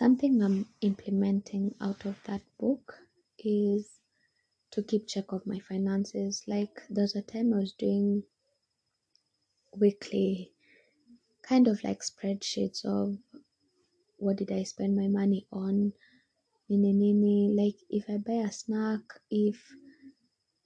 something 0.00 0.40
I'm 0.42 0.64
implementing 0.80 1.74
out 1.80 2.06
of 2.06 2.16
that 2.24 2.42
book 2.58 2.94
is 3.38 4.00
to 4.70 4.82
keep 4.82 5.06
check 5.06 5.32
of 5.32 5.46
my 5.46 5.58
finances. 5.60 6.42
Like 6.46 6.82
there's 6.88 7.16
a 7.16 7.22
time 7.22 7.52
I 7.52 7.58
was 7.58 7.72
doing 7.72 8.22
weekly 9.76 10.52
kind 11.42 11.68
of 11.68 11.82
like 11.84 12.00
spreadsheets 12.02 12.84
of 12.84 13.18
what 14.16 14.36
did 14.36 14.52
I 14.52 14.62
spend 14.62 14.96
my 14.96 15.08
money 15.08 15.46
on 15.52 15.92
nini 16.68 16.92
nini. 16.92 17.52
Like 17.54 17.76
if 17.90 18.04
I 18.08 18.18
buy 18.18 18.48
a 18.48 18.52
snack 18.52 19.00
if 19.30 19.58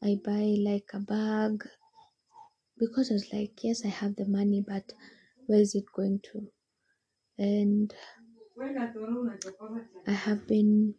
I 0.03 0.21
buy 0.25 0.57
like 0.59 0.91
a 0.93 1.01
bag 1.01 1.65
because 2.79 3.11
I 3.11 3.15
was 3.15 3.33
like, 3.33 3.63
yes, 3.65 3.85
I 3.85 3.89
have 3.89 4.17
the 4.17 4.27
money, 4.27 4.65
but 4.67 4.93
where 5.47 5.61
is 5.61 5.75
it 5.75 5.85
going 5.95 6.21
to? 6.33 6.49
And 7.39 7.95
I 10.07 10.13
have 10.13 10.47
been, 10.47 10.95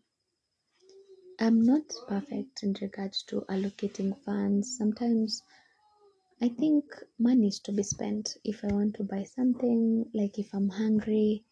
I'm 1.39 1.61
not 1.63 1.93
perfect 2.07 2.63
in 2.63 2.75
regards 2.81 3.23
to 3.29 3.41
allocating 3.49 4.17
funds. 4.23 4.77
Sometimes 4.77 5.43
I 6.41 6.49
think 6.49 6.85
money 7.19 7.47
is 7.47 7.59
to 7.61 7.71
be 7.71 7.83
spent. 7.83 8.37
If 8.43 8.63
I 8.63 8.67
want 8.67 8.95
to 8.95 9.03
buy 9.03 9.23
something, 9.23 10.09
like 10.13 10.39
if 10.39 10.53
I'm 10.53 10.69
hungry, 10.69 11.45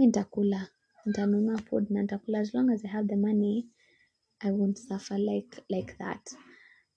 nitakula, 0.00 0.68
nitanunua 1.06 1.56
food 1.68 1.88
nitakula. 1.90 2.40
As 2.40 2.54
long 2.54 2.70
as 2.70 2.84
I 2.84 2.88
have 2.88 3.08
the 3.08 3.16
money, 3.16 3.68
I 4.42 4.50
won't 4.52 4.78
suffer 4.78 5.18
like 5.18 5.60
like 5.70 5.98
that. 5.98 6.24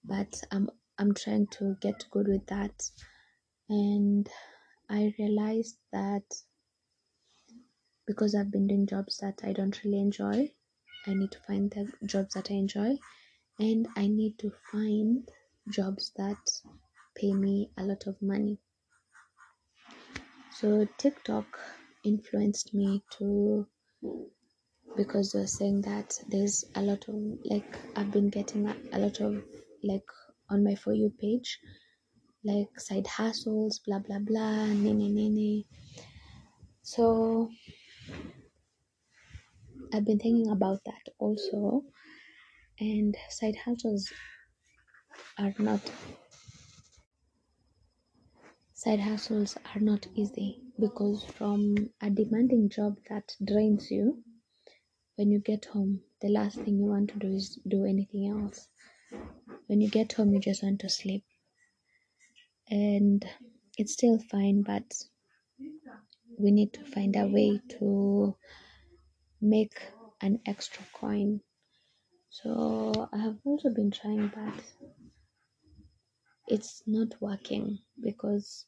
But 0.04 0.42
I'm 0.50 0.70
I'm 0.98 1.14
trying 1.14 1.46
to 1.58 1.76
get 1.80 2.06
good 2.10 2.28
with 2.28 2.46
that. 2.46 2.90
And 3.68 4.28
I 4.88 5.14
realized 5.18 5.78
that 5.92 6.24
because 8.06 8.34
I've 8.34 8.50
been 8.50 8.66
doing 8.66 8.86
jobs 8.86 9.18
that 9.18 9.40
I 9.44 9.52
don't 9.52 9.82
really 9.84 10.00
enjoy, 10.00 10.52
I 11.06 11.14
need 11.14 11.32
to 11.32 11.40
find 11.40 11.70
the 11.70 11.92
jobs 12.06 12.34
that 12.34 12.50
I 12.50 12.54
enjoy 12.54 12.98
and 13.58 13.88
I 13.96 14.06
need 14.08 14.38
to 14.40 14.50
find 14.72 15.28
jobs 15.68 16.12
that 16.16 16.38
pay 17.14 17.32
me 17.32 17.70
a 17.76 17.84
lot 17.84 18.06
of 18.06 18.20
money. 18.22 18.58
So 20.52 20.86
TikTok 20.98 21.58
influenced 22.04 22.74
me 22.74 23.02
to 23.18 23.66
because 24.96 25.32
they're 25.32 25.46
saying 25.46 25.82
that 25.82 26.18
there's 26.28 26.64
a 26.74 26.82
lot 26.82 27.06
of 27.08 27.14
like 27.44 27.76
I've 27.96 28.10
been 28.10 28.28
getting 28.30 28.66
a, 28.68 28.76
a 28.92 28.98
lot 28.98 29.20
of 29.20 29.44
like 29.82 30.08
on 30.54 30.64
my 30.64 30.74
for 30.74 30.92
you 30.94 31.10
page. 31.20 31.58
Like 32.44 32.78
side 32.78 33.06
hustles, 33.06 33.80
blah 33.86 33.98
blah 33.98 34.20
blah, 34.20 34.66
nini 34.66 35.10
nini. 35.10 35.66
So 36.82 37.50
I've 39.92 40.04
been 40.04 40.18
thinking 40.18 40.50
about 40.50 40.80
that 40.84 41.04
also, 41.18 41.84
and 42.78 43.16
side 43.30 43.56
hustles 43.64 44.12
are 45.38 45.54
not 45.58 45.80
side 48.72 49.00
hustles 49.00 49.56
are 49.74 49.80
not 49.80 50.06
easy 50.14 50.60
because 50.78 51.24
from 51.24 51.90
a 52.00 52.10
demanding 52.10 52.68
job 52.68 52.98
that 53.08 53.34
drains 53.44 53.90
you 53.90 54.22
when 55.16 55.30
you 55.30 55.38
get 55.40 55.64
home 55.66 56.00
the 56.20 56.28
last 56.28 56.56
thing 56.58 56.76
you 56.76 56.84
want 56.84 57.08
to 57.10 57.18
do 57.18 57.28
is 57.28 57.58
do 57.68 57.84
anything 57.84 58.28
else 58.28 58.68
when 59.66 59.80
you 59.80 59.88
get 59.88 60.12
home 60.12 60.32
you 60.32 60.40
just 60.40 60.62
want 60.62 60.80
to 60.80 60.88
sleep. 60.88 61.24
And 62.70 63.24
it's 63.78 63.92
still 63.92 64.18
fine 64.30 64.62
but 64.62 64.84
we 66.38 66.50
need 66.50 66.72
to 66.74 66.84
find 66.84 67.14
a 67.16 67.26
way 67.26 67.60
to 67.78 68.36
make 69.40 69.74
an 70.20 70.40
extra 70.46 70.82
coin. 70.92 71.40
So 72.30 73.08
i 73.12 73.18
have 73.18 73.36
also 73.44 73.70
been 73.70 73.90
trying 73.90 74.28
but 74.34 74.64
it's 76.48 76.82
not 76.86 77.14
working 77.20 77.78
because 78.00 78.66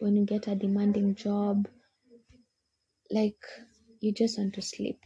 when 0.00 0.16
you 0.16 0.24
get 0.24 0.46
a 0.48 0.54
demanding 0.54 1.14
job 1.14 1.66
like 3.10 3.38
you 4.00 4.12
just 4.12 4.38
want 4.38 4.54
to 4.54 4.62
sleep. 4.62 4.98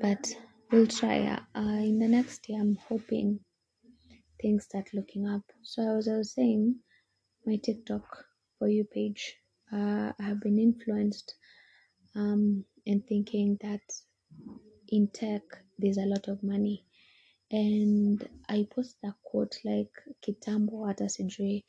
But 0.00 0.34
we'll 0.70 0.86
try. 0.86 1.38
Uh, 1.54 1.60
in 1.60 1.98
the 1.98 2.08
next 2.08 2.48
year 2.48 2.60
i'm 2.60 2.76
hoping 2.88 3.40
things 4.42 4.64
start 4.64 4.88
looking 4.92 5.28
up. 5.28 5.42
So 5.62 5.98
as 5.98 6.08
i 6.08 6.16
was 6.16 6.32
saying 6.32 6.74
my 7.46 7.56
tiktok 7.56 8.26
for 8.58 8.68
you 8.68 8.84
page 8.84 9.36
uh, 9.72 10.12
i 10.18 10.22
have 10.22 10.40
been 10.40 10.58
influenced 10.58 11.34
um, 12.16 12.64
and 12.86 13.06
thinking 13.06 13.56
that 13.62 13.80
in 14.88 15.08
tech 15.08 15.42
there's 15.78 15.96
a 15.98 16.06
lot 16.06 16.28
of 16.28 16.42
money. 16.42 16.84
And 17.50 18.28
i 18.48 18.66
post 18.74 18.96
a 19.04 19.14
quote 19.22 19.56
like 19.64 19.92
kitambo 20.20 20.86
hata 20.86 21.08
sijui 21.08 21.64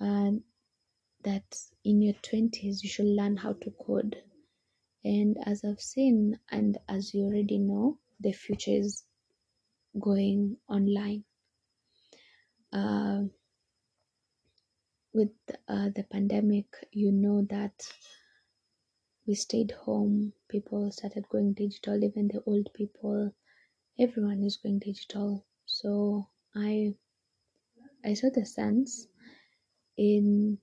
uh, 0.00 0.32
that 1.24 1.56
in 1.84 2.02
your 2.02 2.14
20s 2.14 2.82
you 2.82 2.88
should 2.88 3.06
learn 3.06 3.36
how 3.36 3.52
to 3.54 3.70
code. 3.70 4.16
And 5.04 5.36
as 5.46 5.64
i've 5.64 5.80
seen 5.80 6.38
and 6.50 6.78
as 6.88 7.14
you 7.14 7.24
already 7.24 7.58
know 7.58 7.98
the 8.20 8.32
future 8.32 8.70
is 8.70 9.04
going 9.98 10.56
online 10.68 11.24
uh, 12.72 13.22
with 15.14 15.30
uh, 15.68 15.88
the 15.94 16.02
pandemic 16.04 16.66
you 16.92 17.12
know 17.12 17.42
that 17.48 17.74
we 19.26 19.34
stayed 19.34 19.72
home. 19.72 20.32
People 20.48 20.90
started 20.92 21.28
going 21.28 21.54
digital 21.54 22.02
even 22.04 22.28
the 22.28 22.42
old 22.46 22.68
people. 22.74 23.34
Everyone 23.98 24.42
is 24.42 24.56
going 24.58 24.78
digital. 24.78 25.44
So 25.66 26.28
i 26.54 26.94
i 28.04 28.14
saw 28.14 28.28
the 28.30 28.44
sense 28.44 29.06
in 29.96 30.58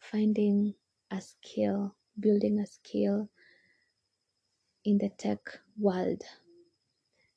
finding 0.00 0.74
a 1.10 1.20
skill 1.20 1.94
building 2.18 2.58
a 2.60 2.66
skill 2.66 3.28
in 4.84 4.98
the 4.98 5.10
tech 5.10 5.40
world. 5.78 6.22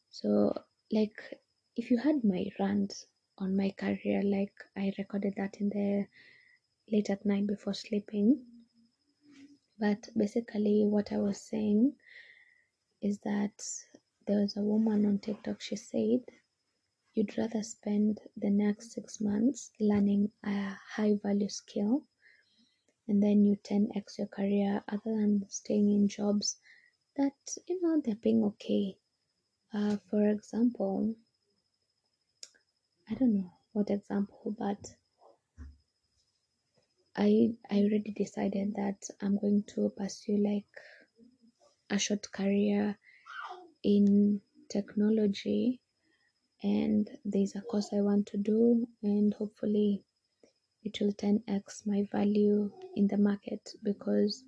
So 0.10 0.54
like 0.92 1.18
if 1.76 1.92
you 1.92 1.98
had 1.98 2.24
my 2.24 2.46
rant 2.60 3.06
on 3.38 3.56
my 3.56 3.70
career 3.72 4.22
like 4.24 4.54
i 4.76 4.92
recorded 4.98 5.34
that 5.38 5.56
in 5.60 5.70
the 5.70 6.06
late 6.92 7.10
at 7.10 7.26
night 7.26 7.46
before 7.48 7.74
sleeping. 7.74 8.40
But 9.80 10.10
basically 10.18 10.86
what 10.86 11.12
i 11.12 11.18
was 11.18 11.40
saying 11.42 11.94
is 13.02 13.20
that 13.20 13.64
there 14.26 14.42
was 14.42 14.58
a 14.58 14.62
woman 14.62 15.06
on 15.06 15.20
tiktok 15.20 15.62
she 15.62 15.76
said 15.76 16.22
you'd 17.14 17.38
rather 17.38 17.62
spend 17.64 18.20
the 18.38 18.50
next 18.50 18.92
six 18.92 19.22
months 19.22 19.72
learning 19.80 20.32
a 20.44 20.76
high 20.96 21.16
value 21.24 21.50
skill 21.50 22.04
and 23.08 23.22
then 23.24 23.46
you 23.46 23.56
10x 23.56 24.18
your 24.18 24.28
career 24.28 24.84
other 24.88 25.14
than 25.20 25.46
staying 25.50 25.90
in 25.94 26.08
jobs 26.08 26.58
that 27.16 27.34
you 27.68 27.82
know 27.82 28.02
they're 28.04 28.16
paying 28.16 28.44
okay. 28.44 28.98
Uh, 29.74 29.98
for 30.10 30.28
example 30.30 31.16
i 33.10 33.14
don't 33.16 33.34
know 33.36 33.52
what 33.74 33.90
example 33.90 34.56
but 34.58 34.96
i 37.16 37.50
i 37.72 37.78
already 37.78 38.12
decided 38.16 38.74
that 38.76 39.00
i'm 39.22 39.38
going 39.38 39.64
to 39.64 39.90
pursue 39.98 40.38
like 40.38 40.66
a 41.90 41.98
short 41.98 42.32
career 42.32 42.98
in 43.84 44.42
technology 44.70 45.80
and 46.64 47.10
there's 47.24 47.56
a 47.56 47.62
course 47.62 47.90
i 47.94 48.02
want 48.02 48.26
to 48.26 48.38
do 48.38 48.88
and 49.04 49.34
hopefully 49.36 50.04
it 50.84 50.98
will 51.00 51.14
10x 51.14 51.86
my 51.86 52.08
value 52.12 52.72
in 52.96 53.08
the 53.08 53.18
market 53.18 53.70
because 53.84 54.44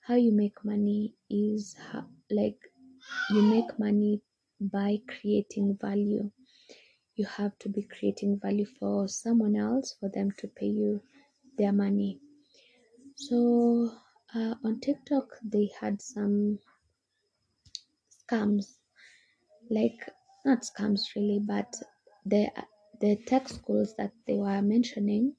how 0.00 0.14
you 0.14 0.32
make 0.32 0.64
money 0.64 1.14
is 1.28 1.76
how, 1.92 2.04
like 2.30 2.58
you 3.30 3.42
make 3.42 3.78
money 3.78 4.22
by 4.60 4.98
creating 5.08 5.76
value 5.80 6.30
you 7.20 7.26
have 7.26 7.52
to 7.58 7.68
be 7.68 7.82
creating 7.82 8.40
value 8.40 8.66
for 8.78 9.06
someone 9.06 9.54
else 9.54 9.94
for 10.00 10.08
them 10.08 10.30
to 10.38 10.46
pay 10.48 10.72
you 10.82 11.02
their 11.58 11.72
money. 11.72 12.18
So 13.16 13.92
uh, 14.34 14.54
on 14.64 14.80
tiktok 14.80 15.26
they 15.44 15.68
had 15.80 16.00
some 16.00 16.58
scams. 18.18 18.66
Like 19.68 20.00
not 20.46 20.62
scams 20.62 21.02
really 21.14 21.40
but 21.54 21.70
the 22.24 22.48
the 23.02 23.16
tech 23.26 23.48
schools 23.48 23.94
that 23.98 24.12
they 24.26 24.38
were 24.44 24.62
mentioning 24.62 25.34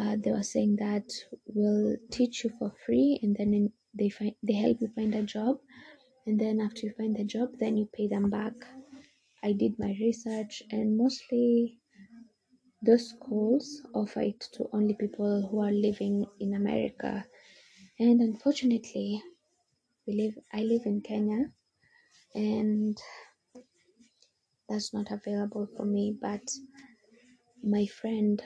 uh, 0.00 0.16
they 0.22 0.32
were 0.32 0.48
saying 0.54 0.76
that 0.76 1.08
we'll 1.46 1.96
teach 2.10 2.44
you 2.44 2.50
for 2.58 2.72
free 2.84 3.20
and 3.22 3.36
then 3.36 3.54
in, 3.54 3.72
they 3.98 4.08
find 4.08 4.34
they 4.42 4.54
help 4.54 4.76
you 4.80 4.88
find 4.94 5.14
a 5.14 5.22
job. 5.22 5.58
And 6.26 6.38
then 6.38 6.60
after 6.60 6.86
you 6.86 6.92
find 6.98 7.16
the 7.16 7.24
job 7.24 7.48
then 7.58 7.76
you 7.76 7.88
pay 7.96 8.06
them 8.08 8.28
back 8.30 8.54
i 9.42 9.52
did 9.52 9.78
my 9.78 9.94
research 10.00 10.62
and 10.70 10.96
mostly 10.96 11.78
those 12.82 13.08
schools 13.08 13.82
offer 13.94 14.20
it 14.20 14.40
to 14.52 14.68
only 14.72 14.94
people 14.94 15.48
who 15.50 15.60
are 15.60 15.72
living 15.72 16.24
in 16.38 16.54
america. 16.54 17.24
And 17.98 18.20
unfortunately 18.20 19.20
we 20.06 20.14
live 20.14 20.34
i 20.52 20.60
live 20.62 20.82
in 20.86 21.00
kenya 21.00 21.50
and 22.34 22.96
that's 24.68 24.94
not 24.94 25.10
available 25.10 25.66
for 25.76 25.84
me 25.84 26.16
but 26.20 26.42
my 27.62 27.86
friend 27.86 28.40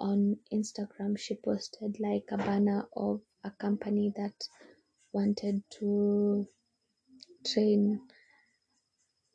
on 0.00 0.36
instagram 0.52 1.16
she 1.18 1.36
posted 1.36 1.96
like 2.00 2.24
a 2.32 2.36
banner 2.36 2.88
of 2.96 3.20
a 3.44 3.50
company 3.52 4.12
that 4.16 4.34
wanted 5.12 5.62
to 5.70 6.46
train 7.46 8.00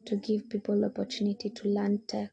to 0.06 0.16
give 0.16 0.50
people 0.50 0.86
opportunity 0.86 1.50
to 1.50 1.68
learn 1.68 2.02
tech. 2.08 2.32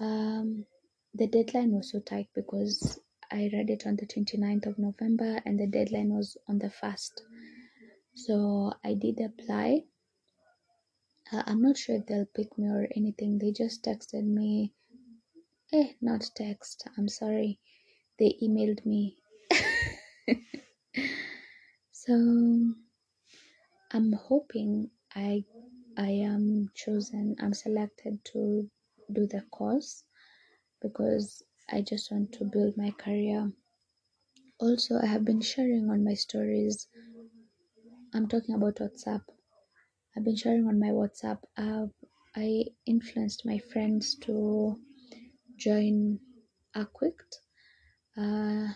Um, 0.00 0.66
the 1.14 1.26
deadline 1.26 1.72
was 1.72 1.92
so 1.92 2.00
tight 2.00 2.28
because 2.34 2.98
i 3.30 3.48
read 3.52 3.70
it 3.70 3.86
on 3.86 3.96
the 3.96 4.06
29th 4.06 4.66
of 4.66 4.78
november 4.78 5.40
and 5.44 5.60
the 5.60 5.66
deadline 5.66 6.08
was 6.08 6.36
on 6.48 6.58
the 6.58 6.70
1st 6.82 7.20
so 8.14 8.72
i 8.84 8.94
did 8.94 9.20
apply. 9.20 9.82
Uh, 11.32 11.42
i'm 11.46 11.62
not 11.62 11.76
sure 11.78 11.96
if 11.96 12.06
they'll 12.06 12.26
pick 12.34 12.58
me 12.58 12.68
or 12.68 12.88
anything. 12.96 13.38
They 13.38 13.52
just 13.52 13.84
texted 13.84 14.24
me. 14.24 14.74
Eh 15.72 15.92
not 16.00 16.28
text. 16.36 16.88
I'm 16.98 17.08
sorry. 17.08 17.58
They 18.18 18.36
emailed 18.42 18.84
me. 18.84 19.16
So 21.92 22.14
i'm 23.92 24.12
hoping 24.12 24.90
i 25.14 25.44
i 25.96 26.08
am 26.10 26.70
chosen 26.74 27.36
i'm 27.40 27.54
selected 27.54 28.18
to 28.24 28.68
do 29.12 29.26
the 29.26 29.42
course 29.50 30.04
because 30.80 31.42
i 31.70 31.80
just 31.80 32.10
want 32.10 32.32
to 32.32 32.44
build 32.44 32.76
my 32.76 32.90
career 32.92 33.50
also 34.60 34.98
i 35.02 35.06
have 35.06 35.24
been 35.24 35.40
sharing 35.40 35.90
on 35.90 36.04
my 36.04 36.14
stories 36.14 36.88
i'm 38.14 38.28
talking 38.28 38.54
about 38.54 38.76
whatsapp 38.76 39.22
i've 40.16 40.24
been 40.24 40.36
sharing 40.36 40.66
on 40.66 40.78
my 40.78 40.88
whatsapp 40.88 41.38
i 42.36 42.64
influenced 42.86 43.44
my 43.44 43.58
friends 43.58 44.16
to 44.16 44.76
join 45.56 46.18
Aquict. 46.74 47.38
Uh, 48.16 48.68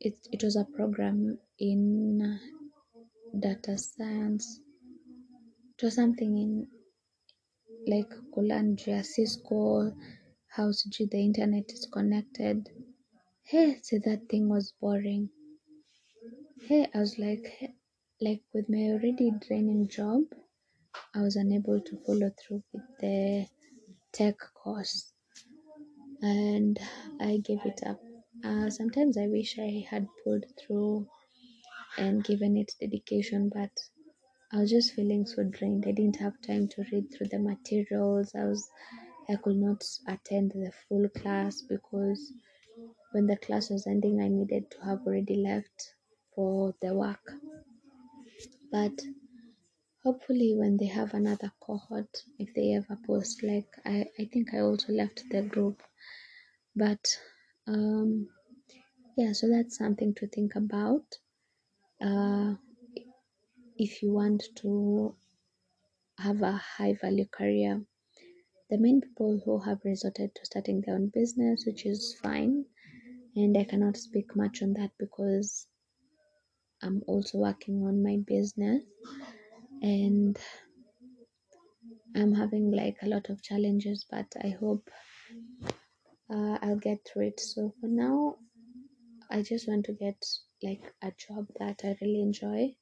it, 0.00 0.14
it 0.32 0.42
was 0.42 0.56
a 0.56 0.64
program 0.76 1.38
in 1.58 2.38
data 3.38 3.78
science. 3.78 4.60
It 5.84 5.92
something 5.92 6.38
in 6.38 6.68
like 7.86 8.08
Kulanjia, 8.34 9.04
Cisco, 9.04 9.92
how 10.48 10.68
sijui 10.72 11.10
the 11.10 11.18
internet 11.18 11.70
is 11.72 11.84
connected. 11.92 12.70
Hey 13.42 13.80
see 13.82 13.98
that 13.98 14.26
thing 14.30 14.48
was 14.48 14.72
boring. 14.80 15.28
Hey 16.66 16.88
i 16.94 16.98
was 16.98 17.18
like 17.18 17.44
hey, 17.58 17.74
like 18.22 18.42
with 18.54 18.70
my 18.70 18.82
already 18.92 19.30
draining 19.46 19.86
job 19.88 20.22
i 21.14 21.20
was 21.20 21.36
unable 21.36 21.80
to 21.82 21.98
follow 22.06 22.30
through 22.38 22.62
with 22.72 22.86
the 23.00 23.46
tech 24.12 24.36
course. 24.54 25.12
And 26.22 26.78
i 27.20 27.36
gave 27.36 27.60
it 27.66 27.80
up. 27.86 28.00
Uh, 28.42 28.70
sometimes 28.70 29.18
i 29.18 29.26
wish 29.26 29.58
i 29.58 29.84
had 29.90 30.08
pulled 30.24 30.46
through 30.58 31.06
and 31.98 32.24
given 32.24 32.56
it 32.56 32.72
dedication 32.80 33.50
but 33.54 33.70
i 34.54 34.58
was 34.60 34.70
just 34.70 34.94
feeling 34.94 35.26
so 35.26 35.42
drained. 35.44 35.84
I 35.86 35.92
didn't 35.92 36.16
have 36.16 36.40
time 36.40 36.68
to 36.68 36.84
read 36.92 37.10
through 37.12 37.28
the 37.28 37.38
materials. 37.40 38.32
I 38.34 38.44
was 38.44 38.68
i 39.28 39.36
could 39.36 39.56
not 39.56 39.82
attend 40.06 40.52
the 40.52 40.72
full 40.88 41.08
class 41.20 41.60
because 41.62 42.32
when 43.12 43.26
the 43.26 43.36
class 43.36 43.70
was 43.70 43.86
ending 43.86 44.20
i 44.20 44.28
needed 44.28 44.70
to 44.70 44.78
have 44.84 45.00
already 45.06 45.36
left 45.36 45.94
for 46.34 46.74
the 46.82 46.94
work. 46.94 47.32
But 48.70 48.96
hopefully 50.04 50.54
when 50.56 50.76
they 50.76 50.86
have 50.86 51.14
another 51.14 51.50
cohort 51.60 52.22
if 52.38 52.54
they 52.54 52.74
ever 52.74 52.96
post 53.06 53.42
like 53.42 53.66
i 53.84 54.06
i 54.20 54.24
think 54.32 54.54
i 54.54 54.60
also 54.60 54.92
left 54.92 55.24
the 55.30 55.42
group. 55.42 55.82
But 56.76 57.04
um 57.66 58.28
yeah 59.16 59.32
so 59.32 59.48
that's 59.48 59.78
something 59.78 60.14
to 60.16 60.26
think 60.28 60.54
about. 60.56 61.06
Uh 62.00 62.54
if 63.76 64.02
you 64.02 64.12
want 64.12 64.42
to 64.56 65.14
have 66.18 66.42
a 66.42 66.52
high 66.52 66.94
value 67.00 67.26
career. 67.26 67.84
The 68.70 68.78
main 68.78 69.00
people 69.00 69.40
who 69.44 69.58
have 69.60 69.78
resorted 69.84 70.34
to 70.34 70.46
starting 70.46 70.80
their 70.80 70.94
own 70.96 71.08
business 71.12 71.64
which 71.66 71.84
is 71.86 72.16
fine 72.22 72.64
and 73.36 73.56
i 73.58 73.64
cannot 73.64 73.96
speak 73.96 74.34
much 74.34 74.62
on 74.62 74.72
that 74.74 74.90
because 74.98 75.66
i'm 76.82 77.02
also 77.06 77.38
working 77.38 77.82
on 77.84 78.02
my 78.02 78.16
business 78.26 78.82
and 79.82 80.38
i'm 82.16 82.34
having 82.34 82.70
like 82.70 82.96
a 83.02 83.06
lot 83.08 83.28
of 83.28 83.42
challenges 83.42 84.06
but 84.10 84.26
i 84.42 84.48
hope 84.48 84.88
uh, 86.30 86.58
i'll 86.62 86.78
get 86.78 86.98
through 87.06 87.26
it. 87.28 87.38
So 87.40 87.74
for 87.80 87.86
now 87.88 88.36
i 89.30 89.42
just 89.42 89.68
want 89.68 89.84
to 89.86 89.92
get 89.92 90.16
like 90.62 90.82
a 91.02 91.12
job 91.12 91.46
that 91.58 91.80
i 91.84 91.96
really 92.00 92.22
enjoy 92.22 92.74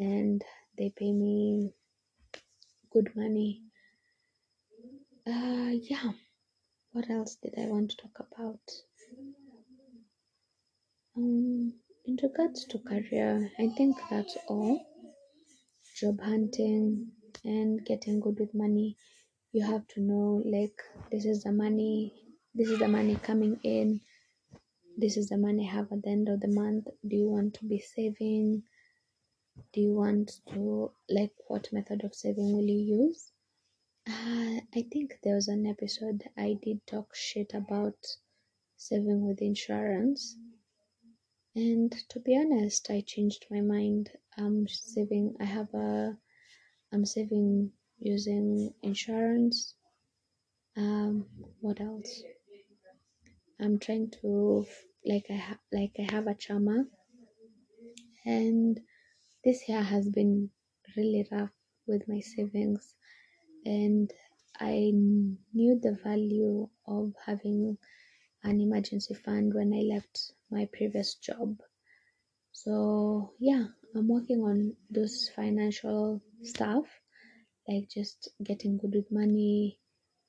and 0.00 0.42
they 0.78 0.90
pay 0.96 1.12
me 1.12 1.72
good 2.92 3.14
money. 3.14 3.62
Uh 5.26 5.70
yeah. 5.90 6.12
What 6.92 7.08
else 7.10 7.36
did 7.42 7.54
i 7.56 7.66
want 7.66 7.90
to 7.90 7.96
talk 7.98 8.16
about? 8.26 8.60
Um 11.16 11.74
in 12.06 12.18
regards 12.22 12.64
to 12.70 12.78
career 12.78 13.50
i 13.58 13.68
think 13.76 13.96
that's 14.10 14.36
all. 14.48 14.86
Job 15.96 16.20
hunting 16.22 17.12
and 17.44 17.84
getting 17.84 18.20
good 18.20 18.38
with 18.40 18.54
money. 18.54 18.96
You 19.52 19.64
have 19.66 19.86
to 19.88 20.00
know 20.00 20.42
like 20.46 20.78
this 21.12 21.24
is 21.26 21.42
the 21.44 21.52
money 21.52 22.14
this 22.54 22.68
is 22.70 22.78
the 22.78 22.88
money 22.88 23.16
coming 23.16 23.60
in. 23.62 24.00
This 24.96 25.16
is 25.16 25.28
the 25.28 25.36
money 25.36 25.68
i 25.68 25.72
have 25.76 25.92
at 25.92 26.02
the 26.02 26.10
end 26.10 26.28
of 26.28 26.40
the 26.40 26.48
month. 26.48 26.86
Do 27.06 27.16
you 27.16 27.28
want 27.28 27.54
to 27.54 27.64
be 27.66 27.78
saving 27.80 28.62
do 29.72 29.80
you 29.80 29.92
want 29.94 30.40
to 30.52 30.90
like 31.08 31.32
what 31.48 31.72
method 31.72 32.04
of 32.04 32.14
saving 32.14 32.52
will 32.52 32.64
you 32.64 33.04
use? 33.06 33.32
Uh, 34.08 34.60
i 34.74 34.82
think 34.92 35.18
there 35.22 35.34
was 35.34 35.48
an 35.48 35.66
episode 35.66 36.22
i 36.36 36.56
did 36.62 36.80
talk 36.86 37.14
shit 37.14 37.52
about 37.54 37.98
saving 38.76 39.26
with 39.26 39.42
insurance. 39.42 40.36
And 41.54 41.92
to 42.08 42.20
be 42.20 42.36
honest 42.36 42.90
i 42.90 43.02
changed 43.02 43.46
my 43.50 43.60
mind. 43.60 44.10
I'm 44.38 44.66
saving 44.68 45.36
i 45.40 45.44
have 45.44 45.72
a 45.74 46.16
i'm 46.92 47.04
saving 47.04 47.72
using 47.98 48.72
insurance. 48.82 49.74
Um 50.76 51.26
what 51.60 51.80
else? 51.80 52.22
I'm 53.60 53.78
trying 53.78 54.10
to 54.22 54.66
like 55.04 55.26
i 55.30 55.36
ha- 55.36 55.64
like 55.72 55.92
i 55.98 56.06
have 56.12 56.26
a 56.26 56.34
chama. 56.34 56.86
And 58.24 58.80
this 59.44 59.68
year 59.68 59.82
has 59.82 60.08
been 60.08 60.50
really 60.96 61.26
rough 61.30 61.50
with 61.86 62.06
my 62.08 62.20
savings 62.20 62.94
and 63.64 64.12
i 64.58 64.90
knew 65.54 65.78
the 65.82 65.96
value 66.04 66.68
of 66.86 67.12
having 67.26 67.76
an 68.44 68.60
emergency 68.60 69.14
fund 69.14 69.52
when 69.54 69.72
i 69.72 69.82
left 69.94 70.32
my 70.50 70.66
previous 70.72 71.14
job. 71.14 71.56
So 72.52 73.32
yeah 73.38 73.64
i'm 73.94 74.08
working 74.08 74.40
on 74.42 74.76
those 74.90 75.30
financial 75.34 76.20
stuff 76.42 76.84
like 77.68 77.88
just 77.88 78.28
getting 78.42 78.78
good 78.78 78.94
with 78.94 79.10
money 79.10 79.78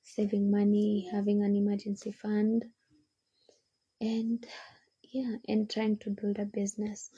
saving 0.04 0.50
money 0.52 1.08
having 1.12 1.44
an 1.44 1.56
emergency 1.56 2.12
fund 2.12 2.66
and 4.00 4.46
yeah 5.04 5.36
and 5.48 5.70
trying 5.70 5.98
to 5.98 6.10
build 6.10 6.38
a 6.40 6.46
business 6.46 7.10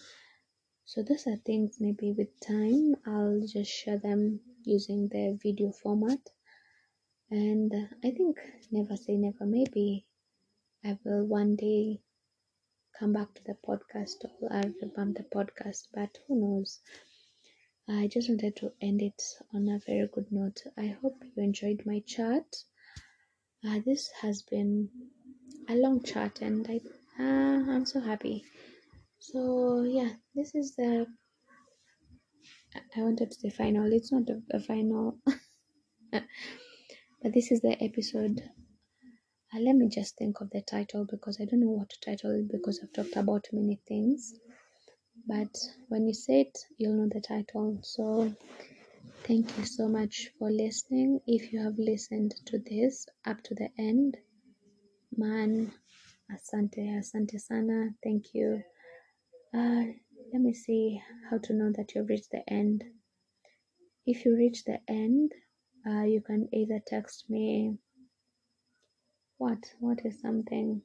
so 0.85 1.01
those 1.03 1.27
are 1.27 1.37
things 1.37 1.77
maybe 1.79 2.11
with 2.11 2.39
time 2.39 2.95
i'll 3.05 3.41
just 3.47 3.71
share 3.71 3.97
them 3.97 4.39
using 4.65 5.07
the 5.09 5.37
video 5.41 5.71
format. 5.71 6.19
And 7.31 7.71
i 8.03 8.11
think 8.11 8.37
never 8.71 8.95
say 8.95 9.15
never. 9.17 9.45
Maybe 9.45 10.05
i 10.85 10.97
will 11.03 11.25
one 11.25 11.55
day 11.55 12.01
come 12.99 13.13
back 13.13 13.33
to 13.33 13.43
the 13.43 13.57
podcast 13.67 14.23
or 14.41 14.53
i'll 14.53 14.73
revamp 14.81 15.17
the 15.17 15.23
podcast 15.23 15.87
but 15.93 16.17
who 16.27 16.39
knows? 16.39 16.79
I 17.87 18.07
just 18.07 18.29
wanted 18.29 18.55
to 18.57 18.71
end 18.81 19.01
it 19.01 19.21
on 19.53 19.67
a 19.67 19.79
very 19.85 20.07
good 20.07 20.31
note. 20.31 20.61
I 20.77 20.95
hope 21.01 21.21
you 21.35 21.43
enjoyed 21.43 21.83
my 21.85 21.99
chat. 22.07 22.45
Uh, 23.65 23.79
this 23.85 24.09
has 24.21 24.41
been 24.43 24.89
a 25.69 25.75
long 25.75 26.03
chat 26.03 26.41
and 26.41 26.65
i 26.69 26.79
uh, 27.19 27.71
i'm 27.73 27.85
so 27.85 27.99
happy 27.99 28.43
so 29.31 29.83
yeah 29.83 30.09
this 30.35 30.53
is 30.53 30.75
the 30.75 31.07
i 32.97 33.01
wanted 33.01 33.31
to 33.31 33.39
say 33.39 33.49
final. 33.49 33.91
It's 33.93 34.11
not 34.11 34.29
a, 34.29 34.41
a 34.57 34.59
final. 34.59 35.17
But 37.21 37.33
this 37.33 37.51
is 37.51 37.61
the 37.61 37.81
episode. 37.81 38.41
Uh, 39.53 39.59
let 39.61 39.75
me 39.77 39.87
just 39.87 40.17
think 40.17 40.41
of 40.41 40.49
the 40.49 40.61
title 40.61 41.05
because 41.09 41.39
i 41.39 41.45
don't 41.45 41.61
know 41.61 41.71
what 41.79 41.89
to 41.89 41.99
title 42.01 42.31
it 42.31 42.51
because 42.51 42.81
i've 42.83 42.91
talked 42.93 43.15
about 43.15 43.47
many 43.53 43.79
things. 43.87 44.33
But 45.27 45.55
when 45.89 46.07
you 46.07 46.13
say 46.13 46.41
it 46.41 46.57
you'll 46.77 46.95
know 46.97 47.09
the 47.09 47.21
title. 47.21 47.79
So 47.83 48.33
thank 49.27 49.57
you 49.57 49.65
so 49.65 49.87
much 49.87 50.29
for 50.37 50.51
listening. 50.51 51.21
If 51.27 51.53
you 51.53 51.63
have 51.63 51.77
listened 51.77 52.35
to 52.47 52.59
this 52.59 53.05
up 53.25 53.41
to 53.43 53.55
the 53.55 53.69
end 53.79 54.17
man 55.17 55.71
asante 56.31 56.81
asante 56.99 57.39
sana. 57.39 57.89
Thank 58.03 58.33
you 58.33 58.63
uh, 59.53 59.83
let 60.31 60.41
me 60.41 60.53
see 60.53 61.01
how 61.29 61.37
to 61.37 61.53
know 61.53 61.71
that 61.75 61.93
you've 61.93 62.09
reached 62.09 62.31
the 62.31 62.43
end. 62.47 62.83
If 64.05 64.25
you 64.25 64.35
reach 64.35 64.65
the 64.65 64.79
end 64.87 65.31
uh, 65.85 66.03
you 66.03 66.21
can 66.21 66.47
either 66.53 66.79
text 66.85 67.29
me. 67.29 67.77
What? 69.37 69.59
What 69.79 70.05
is 70.05 70.21
something? 70.21 70.81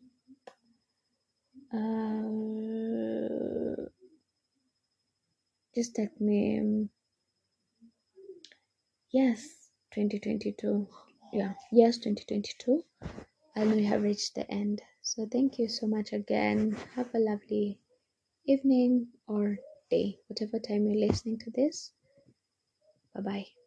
Uh, 1.72 3.88
just 5.74 5.94
text 5.94 6.20
me. 6.20 6.88
Yes 9.11 9.70
2022 9.94 10.87
yeah 11.33 11.54
yes 11.72 11.96
2022 11.96 12.85
i 13.57 13.64
know 13.64 13.74
you 13.74 13.87
have 13.87 14.02
reached 14.02 14.35
the 14.35 14.48
end. 14.50 14.83
So 15.00 15.26
thank 15.33 15.59
you 15.59 15.68
so 15.68 15.87
much 15.87 16.12
again. 16.12 16.76
Have 16.94 17.09
a 17.14 17.18
lovely 17.18 17.78
evening 18.48 19.08
or 19.26 19.58
day 19.90 20.18
whatever 20.28 20.58
time 20.58 20.87
you're 20.87 21.08
listening 21.08 21.38
to 21.38 21.50
this. 21.50 21.92
Bye 23.14 23.20
bye 23.22 23.58